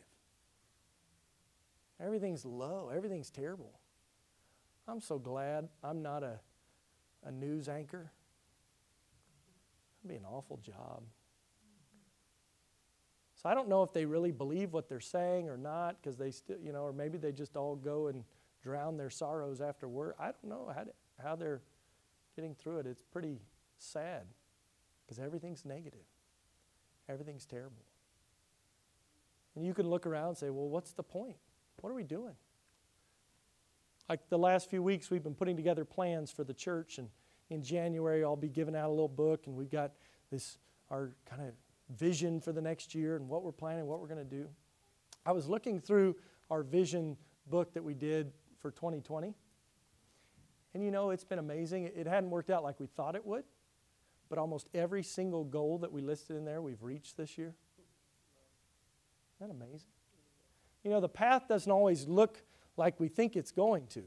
[2.00, 2.90] Everything's low.
[2.94, 3.81] Everything's terrible.
[4.88, 6.40] I'm so glad I'm not a,
[7.26, 8.12] a news anchor.
[10.04, 11.04] That'd be an awful job.
[13.36, 16.30] So I don't know if they really believe what they're saying or not, because they
[16.30, 18.24] still, you know, or maybe they just all go and
[18.62, 20.16] drown their sorrows after work.
[20.20, 21.62] I don't know how, to, how they're
[22.36, 22.86] getting through it.
[22.86, 23.40] It's pretty
[23.80, 24.28] sad
[25.06, 26.06] because everything's negative.
[27.10, 27.84] Everything's terrible.
[29.56, 31.36] And you can look around and say, well, what's the point?
[31.82, 32.36] What are we doing?
[34.12, 37.08] Like the last few weeks, we've been putting together plans for the church, and
[37.50, 39.94] in January, I'll be giving out a little book, and we've got
[40.30, 40.58] this,
[40.90, 41.54] our kind of
[41.98, 44.50] vision for the next year and what we're planning, what we're going to do.
[45.26, 46.18] I was looking through
[46.50, 47.16] our vision
[47.48, 49.34] book that we did for 2020.
[50.74, 51.86] And you know, it's been amazing.
[51.96, 53.46] It hadn't worked out like we thought it would
[54.28, 57.54] but almost every single goal that we listed in there we've reached this year.
[59.38, 59.90] Isn't that amazing?
[60.86, 62.42] You know, the path doesn't always look
[62.78, 64.04] like we think it's going to.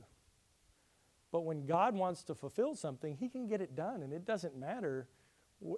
[1.30, 4.56] But when God wants to fulfill something, He can get it done, and it doesn't
[4.56, 5.08] matter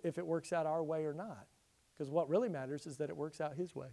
[0.05, 1.47] if it works out our way or not.
[1.97, 3.89] Because what really matters is that it works out His way.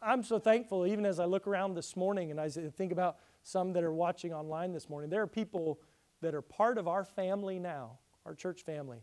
[0.00, 3.72] I'm so thankful, even as I look around this morning and I think about some
[3.74, 5.80] that are watching online this morning, there are people
[6.20, 9.02] that are part of our family now our church family,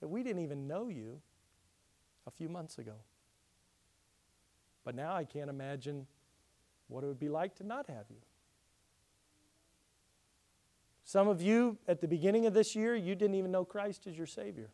[0.00, 1.20] that we didn't even know you
[2.26, 2.94] a few months ago.
[4.84, 6.06] But now I can't imagine
[6.92, 8.16] what it would be like to not have you.
[11.04, 14.16] Some of you, at the beginning of this year, you didn't even know Christ as
[14.16, 14.70] your Savior.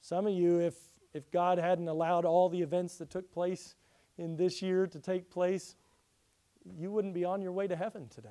[0.00, 0.74] Some of you, if,
[1.14, 3.74] if God hadn't allowed all the events that took place
[4.18, 5.76] in this year to take place,
[6.78, 8.28] you wouldn't be on your way to heaven today.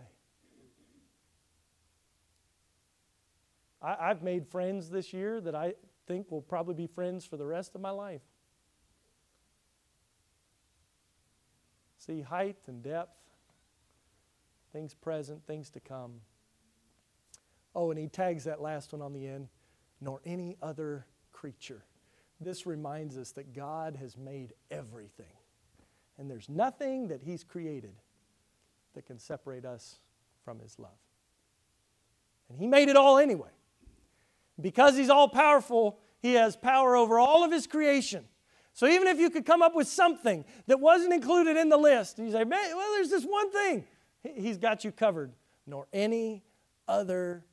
[3.81, 5.73] I, I've made friends this year that I
[6.07, 8.21] think will probably be friends for the rest of my life.
[12.05, 13.17] See height and depth,
[14.73, 16.15] things present, things to come.
[17.73, 19.47] Oh, and he tags that last one on the end,
[20.01, 21.85] nor any other creature.
[22.41, 25.37] This reminds us that God has made everything.
[26.17, 27.95] And there's nothing that he's created
[28.95, 29.99] that can separate us
[30.43, 30.91] from his love.
[32.49, 33.51] And he made it all anyway.
[34.59, 38.25] Because he's all powerful, he has power over all of his creation.
[38.73, 42.17] So even if you could come up with something that wasn't included in the list,
[42.17, 43.85] and you say, man, well, there's this one thing,
[44.35, 45.31] he's got you covered,
[45.65, 46.43] nor any
[46.87, 47.45] other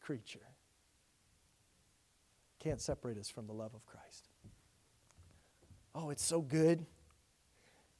[0.00, 0.40] creature
[2.64, 4.30] can't separate us from the love of Christ.
[5.94, 6.86] Oh, it's so good.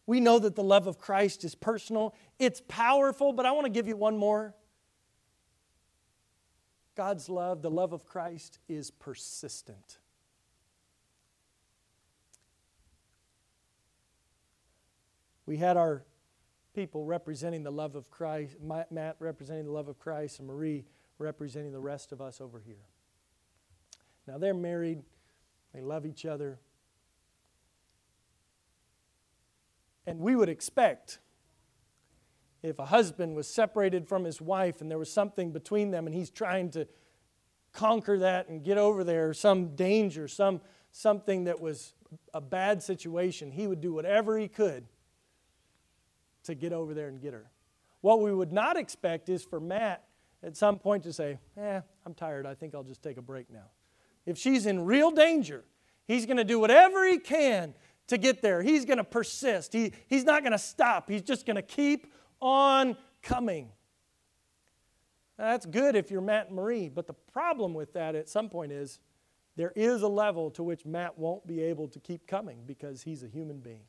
[0.06, 3.70] We know that the love of Christ is personal, it's powerful, but I want to
[3.70, 4.54] give you one more.
[6.94, 9.98] God's love, the love of Christ, is persistent.
[15.46, 16.04] We had our
[16.74, 20.84] people representing the love of Christ, Matt representing the love of Christ, and Marie
[21.18, 22.88] representing the rest of us over here.
[24.26, 25.02] Now they're married,
[25.72, 26.58] they love each other.
[30.06, 31.18] And we would expect
[32.62, 36.14] if a husband was separated from his wife and there was something between them and
[36.14, 36.88] he's trying to
[37.72, 41.94] conquer that and get over there, some danger, some, something that was
[42.32, 44.86] a bad situation, he would do whatever he could
[46.44, 47.50] to get over there and get her.
[48.00, 50.04] What we would not expect is for Matt
[50.42, 52.46] at some point to say, Eh, I'm tired.
[52.46, 53.70] I think I'll just take a break now.
[54.26, 55.64] If she's in real danger,
[56.06, 57.74] he's going to do whatever he can
[58.08, 58.62] to get there.
[58.62, 59.72] He's going to persist.
[59.72, 61.08] He, he's not going to stop.
[61.08, 63.70] He's just going to keep on coming.
[65.38, 68.70] that's good if you're Matt and Marie, but the problem with that at some point
[68.72, 69.00] is
[69.56, 73.22] there is a level to which Matt won't be able to keep coming because he's
[73.22, 73.84] a human being.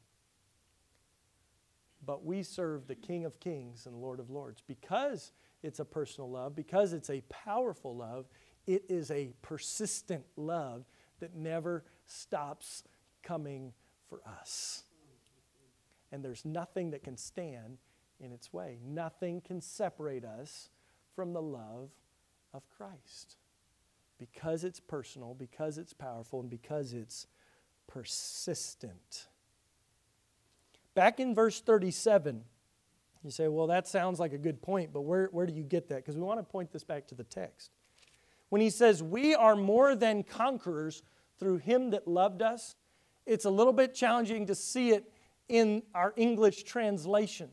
[2.05, 4.61] But we serve the King of Kings and Lord of Lords.
[4.65, 5.31] Because
[5.63, 8.27] it's a personal love, because it's a powerful love,
[8.67, 10.85] it is a persistent love
[11.19, 12.83] that never stops
[13.23, 13.73] coming
[14.07, 14.83] for us.
[16.11, 17.79] And there's nothing that can stand
[18.19, 18.77] in its way.
[18.85, 20.69] Nothing can separate us
[21.15, 21.89] from the love
[22.53, 23.37] of Christ.
[24.17, 27.27] Because it's personal, because it's powerful, and because it's
[27.87, 29.27] persistent.
[30.95, 32.43] Back in verse 37,
[33.23, 35.89] you say, well, that sounds like a good point, but where, where do you get
[35.89, 35.97] that?
[35.97, 37.71] Because we want to point this back to the text.
[38.49, 41.03] When he says, We are more than conquerors
[41.39, 42.75] through him that loved us,
[43.25, 45.11] it's a little bit challenging to see it
[45.49, 47.49] in our English translation.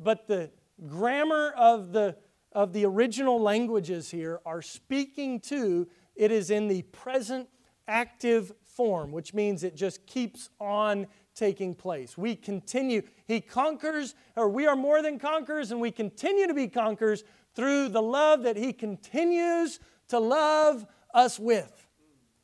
[0.00, 0.50] But the
[0.86, 2.16] grammar of the,
[2.52, 7.48] of the original languages here are speaking to, it is in the present
[7.86, 12.16] active form, which means it just keeps on taking place.
[12.16, 16.68] We continue, He conquers, or we are more than conquerors, and we continue to be
[16.68, 17.24] conquerors
[17.54, 21.88] through the love that He continues to love us with.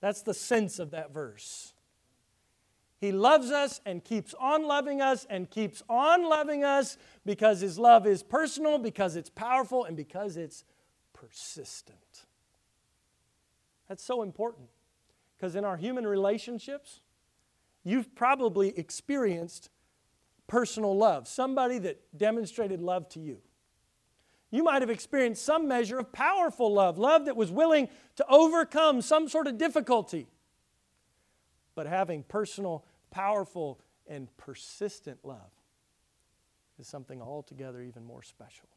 [0.00, 1.72] That's the sense of that verse.
[3.00, 7.78] He loves us and keeps on loving us and keeps on loving us because His
[7.78, 10.64] love is personal, because it's powerful, and because it's
[11.12, 12.26] persistent.
[13.88, 14.68] That's so important
[15.36, 17.00] because in our human relationships,
[17.84, 19.70] you've probably experienced
[20.46, 23.38] personal love, somebody that demonstrated love to you.
[24.50, 29.00] You might have experienced some measure of powerful love, love that was willing to overcome
[29.00, 30.26] some sort of difficulty.
[31.76, 35.52] But having personal, powerful, and persistent love
[36.80, 38.68] is something altogether even more special.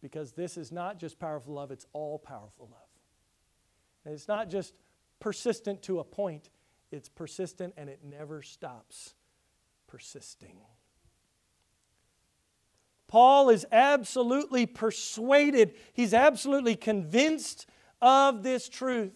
[0.00, 2.88] Because this is not just powerful love, it's all powerful love.
[4.04, 4.74] And it's not just
[5.20, 6.50] persistent to a point,
[6.90, 9.14] it's persistent and it never stops
[9.86, 10.56] persisting.
[13.06, 17.66] Paul is absolutely persuaded, he's absolutely convinced
[18.02, 19.12] of this truth.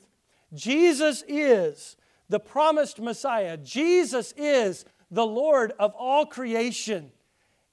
[0.55, 1.97] Jesus is
[2.29, 7.13] the promised Messiah, Jesus is the Lord of all creation.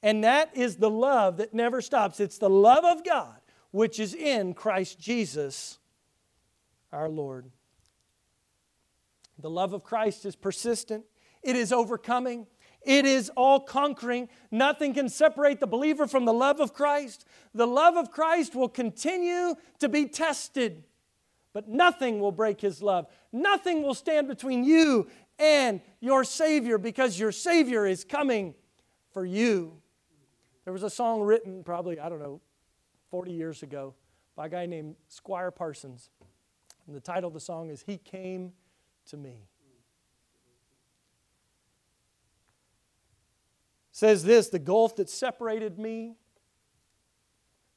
[0.01, 2.21] And that is the love that never stops.
[2.21, 3.35] It's the love of God
[3.71, 5.79] which is in Christ Jesus
[6.91, 7.51] our Lord.
[9.39, 11.05] The love of Christ is persistent,
[11.41, 12.45] it is overcoming,
[12.81, 14.29] it is all conquering.
[14.51, 17.25] Nothing can separate the believer from the love of Christ.
[17.53, 20.83] The love of Christ will continue to be tested,
[21.53, 23.07] but nothing will break his love.
[23.31, 28.55] Nothing will stand between you and your Savior because your Savior is coming
[29.11, 29.73] for you.
[30.63, 32.41] There was a song written probably, I don't know,
[33.09, 33.95] 40 years ago
[34.35, 36.09] by a guy named Squire Parsons.
[36.87, 38.53] And the title of the song is He Came
[39.09, 39.49] to Me.
[43.99, 46.15] says this the gulf that separated me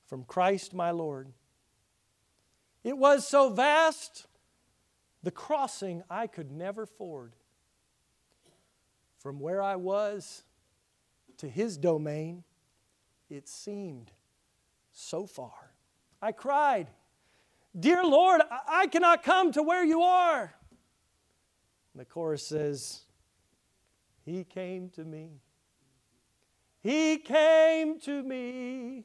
[0.06, 1.32] from Christ my Lord.
[2.84, 4.28] It was so vast,
[5.24, 7.34] the crossing I could never ford.
[9.18, 10.44] From where I was
[11.38, 12.44] to his domain,
[13.28, 14.12] it seemed
[14.92, 15.72] so far.
[16.20, 16.86] I cried,
[17.76, 20.54] Dear Lord, I cannot come to where you are.
[21.92, 23.02] And the chorus says,
[24.24, 25.40] He came to me.
[26.82, 29.04] He came to me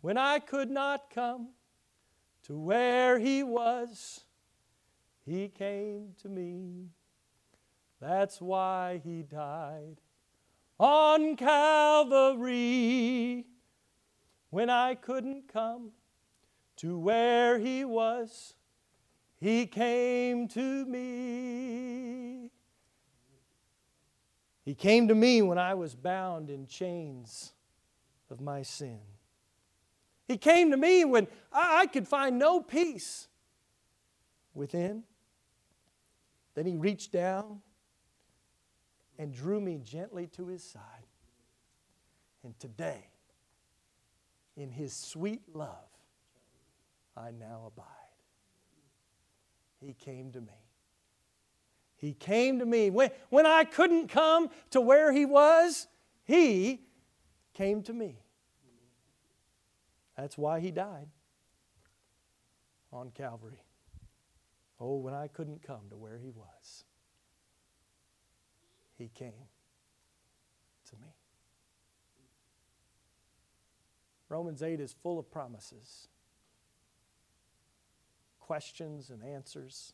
[0.00, 1.50] when I could not come
[2.44, 4.24] to where He was.
[5.24, 6.90] He came to me.
[8.00, 10.00] That's why He died
[10.78, 12.46] on Calvary
[14.50, 15.90] when I couldn't come
[16.76, 18.54] to where He was.
[19.46, 22.50] He came to me.
[24.64, 27.52] He came to me when I was bound in chains
[28.28, 28.98] of my sin.
[30.26, 33.28] He came to me when I, could find no peace
[34.52, 35.04] within.
[36.56, 37.60] Then he reached down
[39.16, 40.82] and drew me gently to his side.
[42.42, 43.10] And today,
[44.56, 45.88] in his sweet love,
[47.16, 48.05] I now abide.
[49.86, 50.66] He came to me.
[51.94, 52.90] He came to me.
[52.90, 55.86] When, when I couldn't come to where He was,
[56.24, 56.80] He
[57.54, 58.18] came to me.
[60.16, 61.06] That's why He died
[62.92, 63.62] on Calvary.
[64.80, 66.84] Oh, when I couldn't come to where He was,
[68.98, 69.46] He came
[70.90, 71.14] to me.
[74.28, 76.08] Romans 8 is full of promises,
[78.46, 79.92] questions, and answers.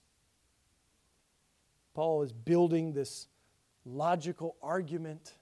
[1.94, 3.28] Paul is building this
[3.84, 5.34] logical argument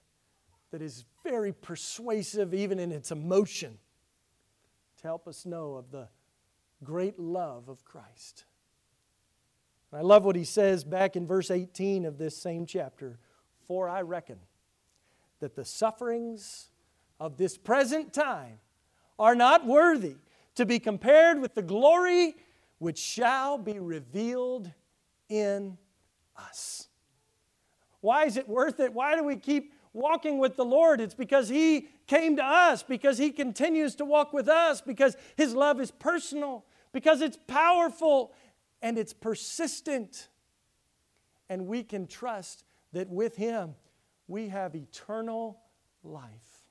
[0.70, 3.78] that is very persuasive, even in its emotion,
[4.98, 6.08] to help us know of the
[6.84, 8.44] great love of Christ.
[9.90, 13.18] And I love what he says back in verse 18 of this same chapter
[13.66, 14.38] For I reckon
[15.40, 16.70] that the sufferings
[17.18, 18.60] of this present time
[19.18, 20.16] are not worthy
[20.54, 22.34] to be compared with the glory
[22.80, 24.72] which shall be revealed
[25.28, 25.76] in
[26.34, 26.88] us.
[28.00, 28.94] Why is it worth it?
[28.94, 30.98] Why do we keep walking with the Lord?
[30.98, 35.54] It's because He came to us, because He continues to walk with us, because His
[35.54, 38.32] love is personal, because it's powerful
[38.80, 40.28] and it's persistent.
[41.50, 42.64] And we can trust
[42.94, 43.74] that with Him
[44.26, 45.60] we have eternal
[46.02, 46.64] life.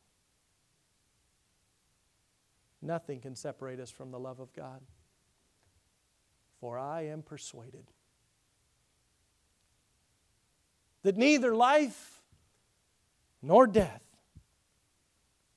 [2.82, 4.82] Nothing can separate us from the love of God.
[6.60, 7.86] For I am persuaded
[11.04, 12.22] that neither life
[13.42, 14.02] nor death,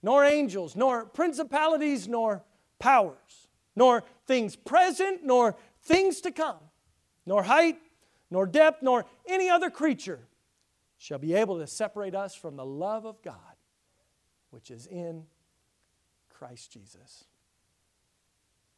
[0.03, 2.44] nor angels, nor principalities, nor
[2.78, 6.61] powers, nor things present, nor things to come,
[7.26, 7.78] nor height,
[8.30, 10.20] nor depth, nor any other creature
[10.98, 13.36] shall be able to separate us from the love of God
[14.53, 15.24] which is in
[16.28, 17.24] Christ Jesus.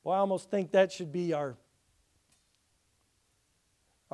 [0.02, 1.56] Well, I almost think that should be our,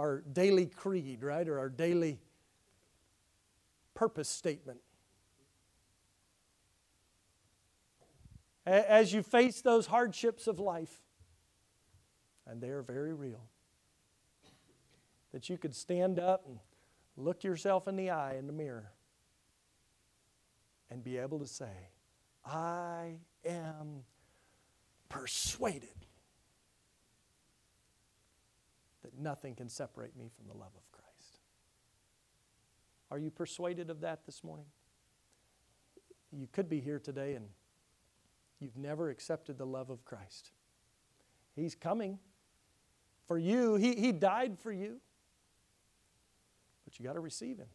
[0.00, 1.46] our daily creed, right?
[1.46, 2.18] Or our daily
[3.94, 4.80] purpose statement.
[8.66, 11.02] As you face those hardships of life,
[12.46, 13.42] and they are very real,
[15.32, 16.58] that you could stand up and
[17.16, 18.92] look yourself in the eye in the mirror
[20.90, 21.90] and be able to say,
[22.44, 24.04] I am
[25.08, 26.06] persuaded
[29.02, 31.40] that nothing can separate me from the love of Christ.
[33.10, 34.66] Are you persuaded of that this morning?
[36.32, 37.46] You could be here today and
[38.60, 40.52] you've never accepted the love of Christ.
[41.56, 42.18] He's coming
[43.26, 45.00] for you, He, he died for you,
[46.84, 47.68] but you got to receive Him.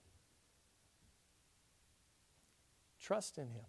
[3.00, 3.66] Trust in Him.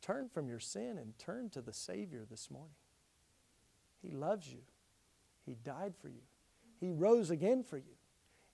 [0.00, 2.76] Turn from your sin and turn to the Savior this morning.
[4.00, 4.60] He loves you.
[5.48, 6.20] He died for you.
[6.78, 7.96] He rose again for you.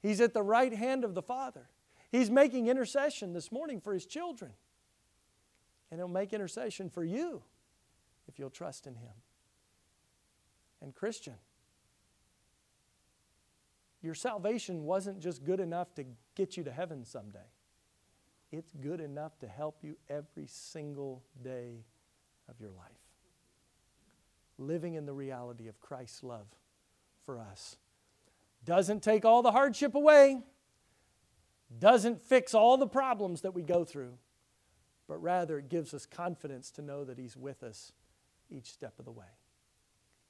[0.01, 1.69] He's at the right hand of the Father.
[2.13, 4.53] He's making intercession this morning for His children.
[5.91, 7.43] And He'll make intercession for you
[8.29, 9.13] if you'll trust in Him.
[10.81, 11.35] And, Christian,
[14.01, 16.05] your salvation wasn't just good enough to
[16.37, 17.51] get you to heaven someday,
[18.53, 21.87] it's good enough to help you every single day
[22.49, 22.87] of your life.
[24.59, 26.47] Living in the reality of Christ's love
[27.25, 27.77] for us.
[28.65, 30.39] Doesn't take all the hardship away,
[31.79, 34.15] doesn't fix all the problems that we go through,
[35.07, 37.93] but rather it gives us confidence to know that He's with us
[38.51, 39.27] each step of the way.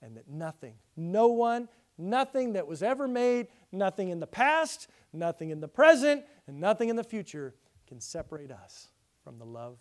[0.02, 5.50] And that nothing, no one, nothing that was ever made, nothing in the past, nothing
[5.50, 7.54] in the present, and nothing in the future
[7.86, 8.88] can separate us
[9.22, 9.78] from the love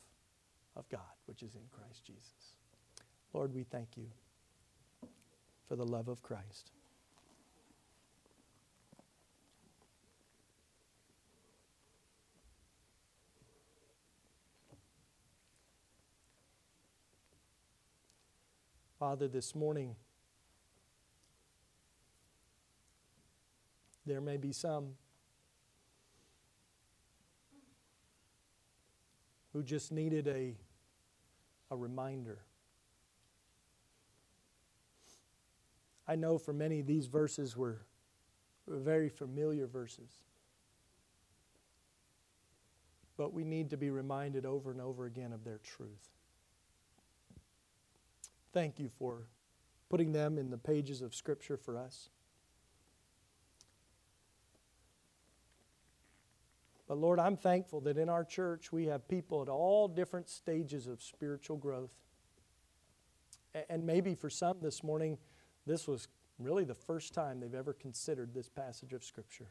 [0.76, 2.56] of God, which is in Christ Jesus.
[3.34, 4.08] Lord, we thank you
[5.68, 6.72] for the love of Christ.
[19.04, 19.98] Father, this morning,
[24.06, 24.92] there may be some
[29.52, 30.56] who just needed a,
[31.70, 32.40] a reminder.
[36.08, 37.82] I know for many these verses were
[38.70, 40.12] very familiar verses.
[43.18, 46.13] But we need to be reminded over and over again of their truth.
[48.54, 49.28] Thank you for
[49.90, 52.10] putting them in the pages of Scripture for us.
[56.88, 60.86] But Lord, I'm thankful that in our church we have people at all different stages
[60.86, 61.94] of spiritual growth.
[63.70, 65.18] And maybe for some this morning,
[65.66, 69.50] this was really the first time they've ever considered this passage of Scripture.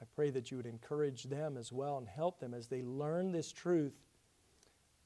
[0.00, 3.32] I pray that you would encourage them as well and help them as they learn
[3.32, 3.92] this truth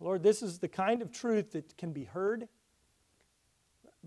[0.00, 2.48] Lord, this is the kind of truth that can be heard,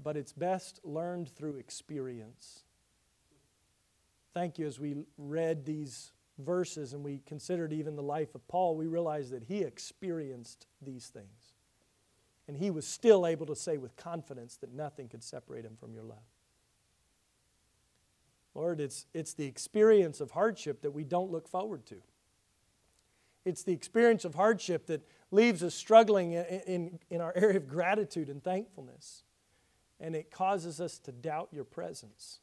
[0.01, 2.63] but it's best learned through experience.
[4.33, 4.67] Thank you.
[4.67, 9.31] As we read these verses and we considered even the life of Paul, we realized
[9.31, 11.53] that he experienced these things.
[12.47, 15.93] And he was still able to say with confidence that nothing could separate him from
[15.93, 16.19] your love.
[18.53, 21.97] Lord, it's, it's the experience of hardship that we don't look forward to.
[23.45, 27.67] It's the experience of hardship that leaves us struggling in, in, in, our area of
[27.67, 29.23] gratitude and thankfulness.
[29.99, 32.39] And it causes us to doubt your presence.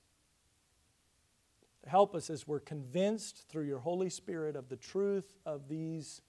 [1.86, 6.20] Help us as we're convinced through your Holy Spirit of the truth of these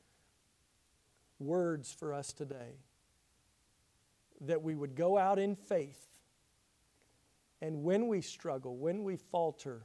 [1.40, 2.80] words for us today.
[4.42, 6.08] That we would go out in faith.
[7.62, 9.84] And when we struggle, when we falter,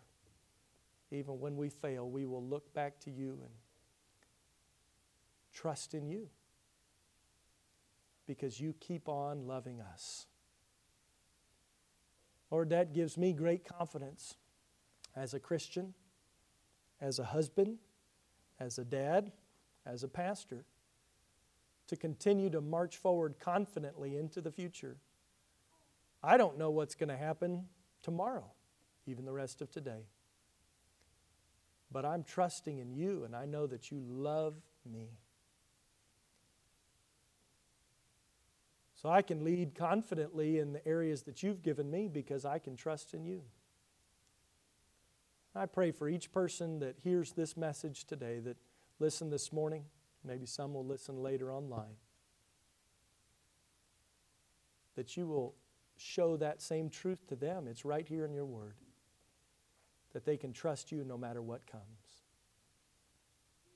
[1.10, 3.50] even when we fail, we will look back to you and
[5.52, 6.28] trust in you
[8.30, 10.26] because you keep on loving us.
[12.48, 14.36] Lord, that gives me great confidence
[15.16, 15.94] as a Christian,
[17.00, 17.78] as a husband,
[18.60, 19.32] as a dad,
[19.84, 20.64] as a pastor,
[21.88, 24.98] to continue to march forward confidently into the future.
[26.22, 27.64] I don't know what's going to happen
[28.00, 28.52] tomorrow,
[29.08, 30.06] even the rest of today.
[31.90, 34.54] But I'm trusting in you, and I know that you love
[34.88, 35.08] me.
[39.00, 42.76] So I can lead confidently in the areas that you've given me because I can
[42.76, 43.40] trust in you.
[45.54, 48.58] I pray for each person that hears this message today that
[48.98, 49.84] listened this morning.
[50.22, 51.96] Maybe some will listen later online.
[54.96, 55.54] That you will
[55.96, 57.68] show that same truth to them.
[57.68, 58.74] It's right here in your word.
[60.12, 62.20] That they can trust you no matter what comes.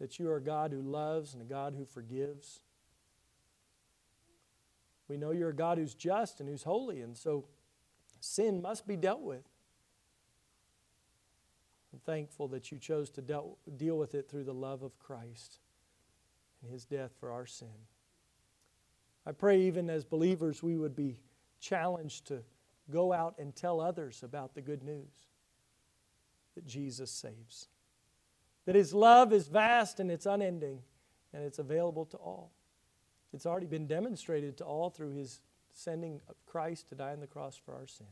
[0.00, 2.60] That you are a God who loves and a God who forgives
[5.08, 7.44] we know you're a God who's just and who's holy, and so
[8.20, 9.44] sin must be dealt with.
[11.92, 15.58] I'm thankful that you chose to deal, deal with it through the love of Christ
[16.62, 17.68] and his death for our sin.
[19.26, 21.20] I pray, even as believers, we would be
[21.60, 22.42] challenged to
[22.90, 25.28] go out and tell others about the good news
[26.54, 27.68] that Jesus saves.
[28.66, 30.80] That his love is vast and it's unending
[31.32, 32.52] and it's available to all.
[33.34, 35.40] It's already been demonstrated to all through his
[35.72, 38.06] sending of Christ to die on the cross for our sin.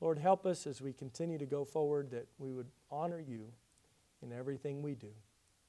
[0.00, 3.52] Lord, help us as we continue to go forward that we would honor you
[4.22, 5.12] in everything we do.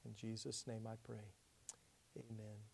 [0.06, 1.24] In Jesus' name I pray.
[2.16, 2.67] Amen.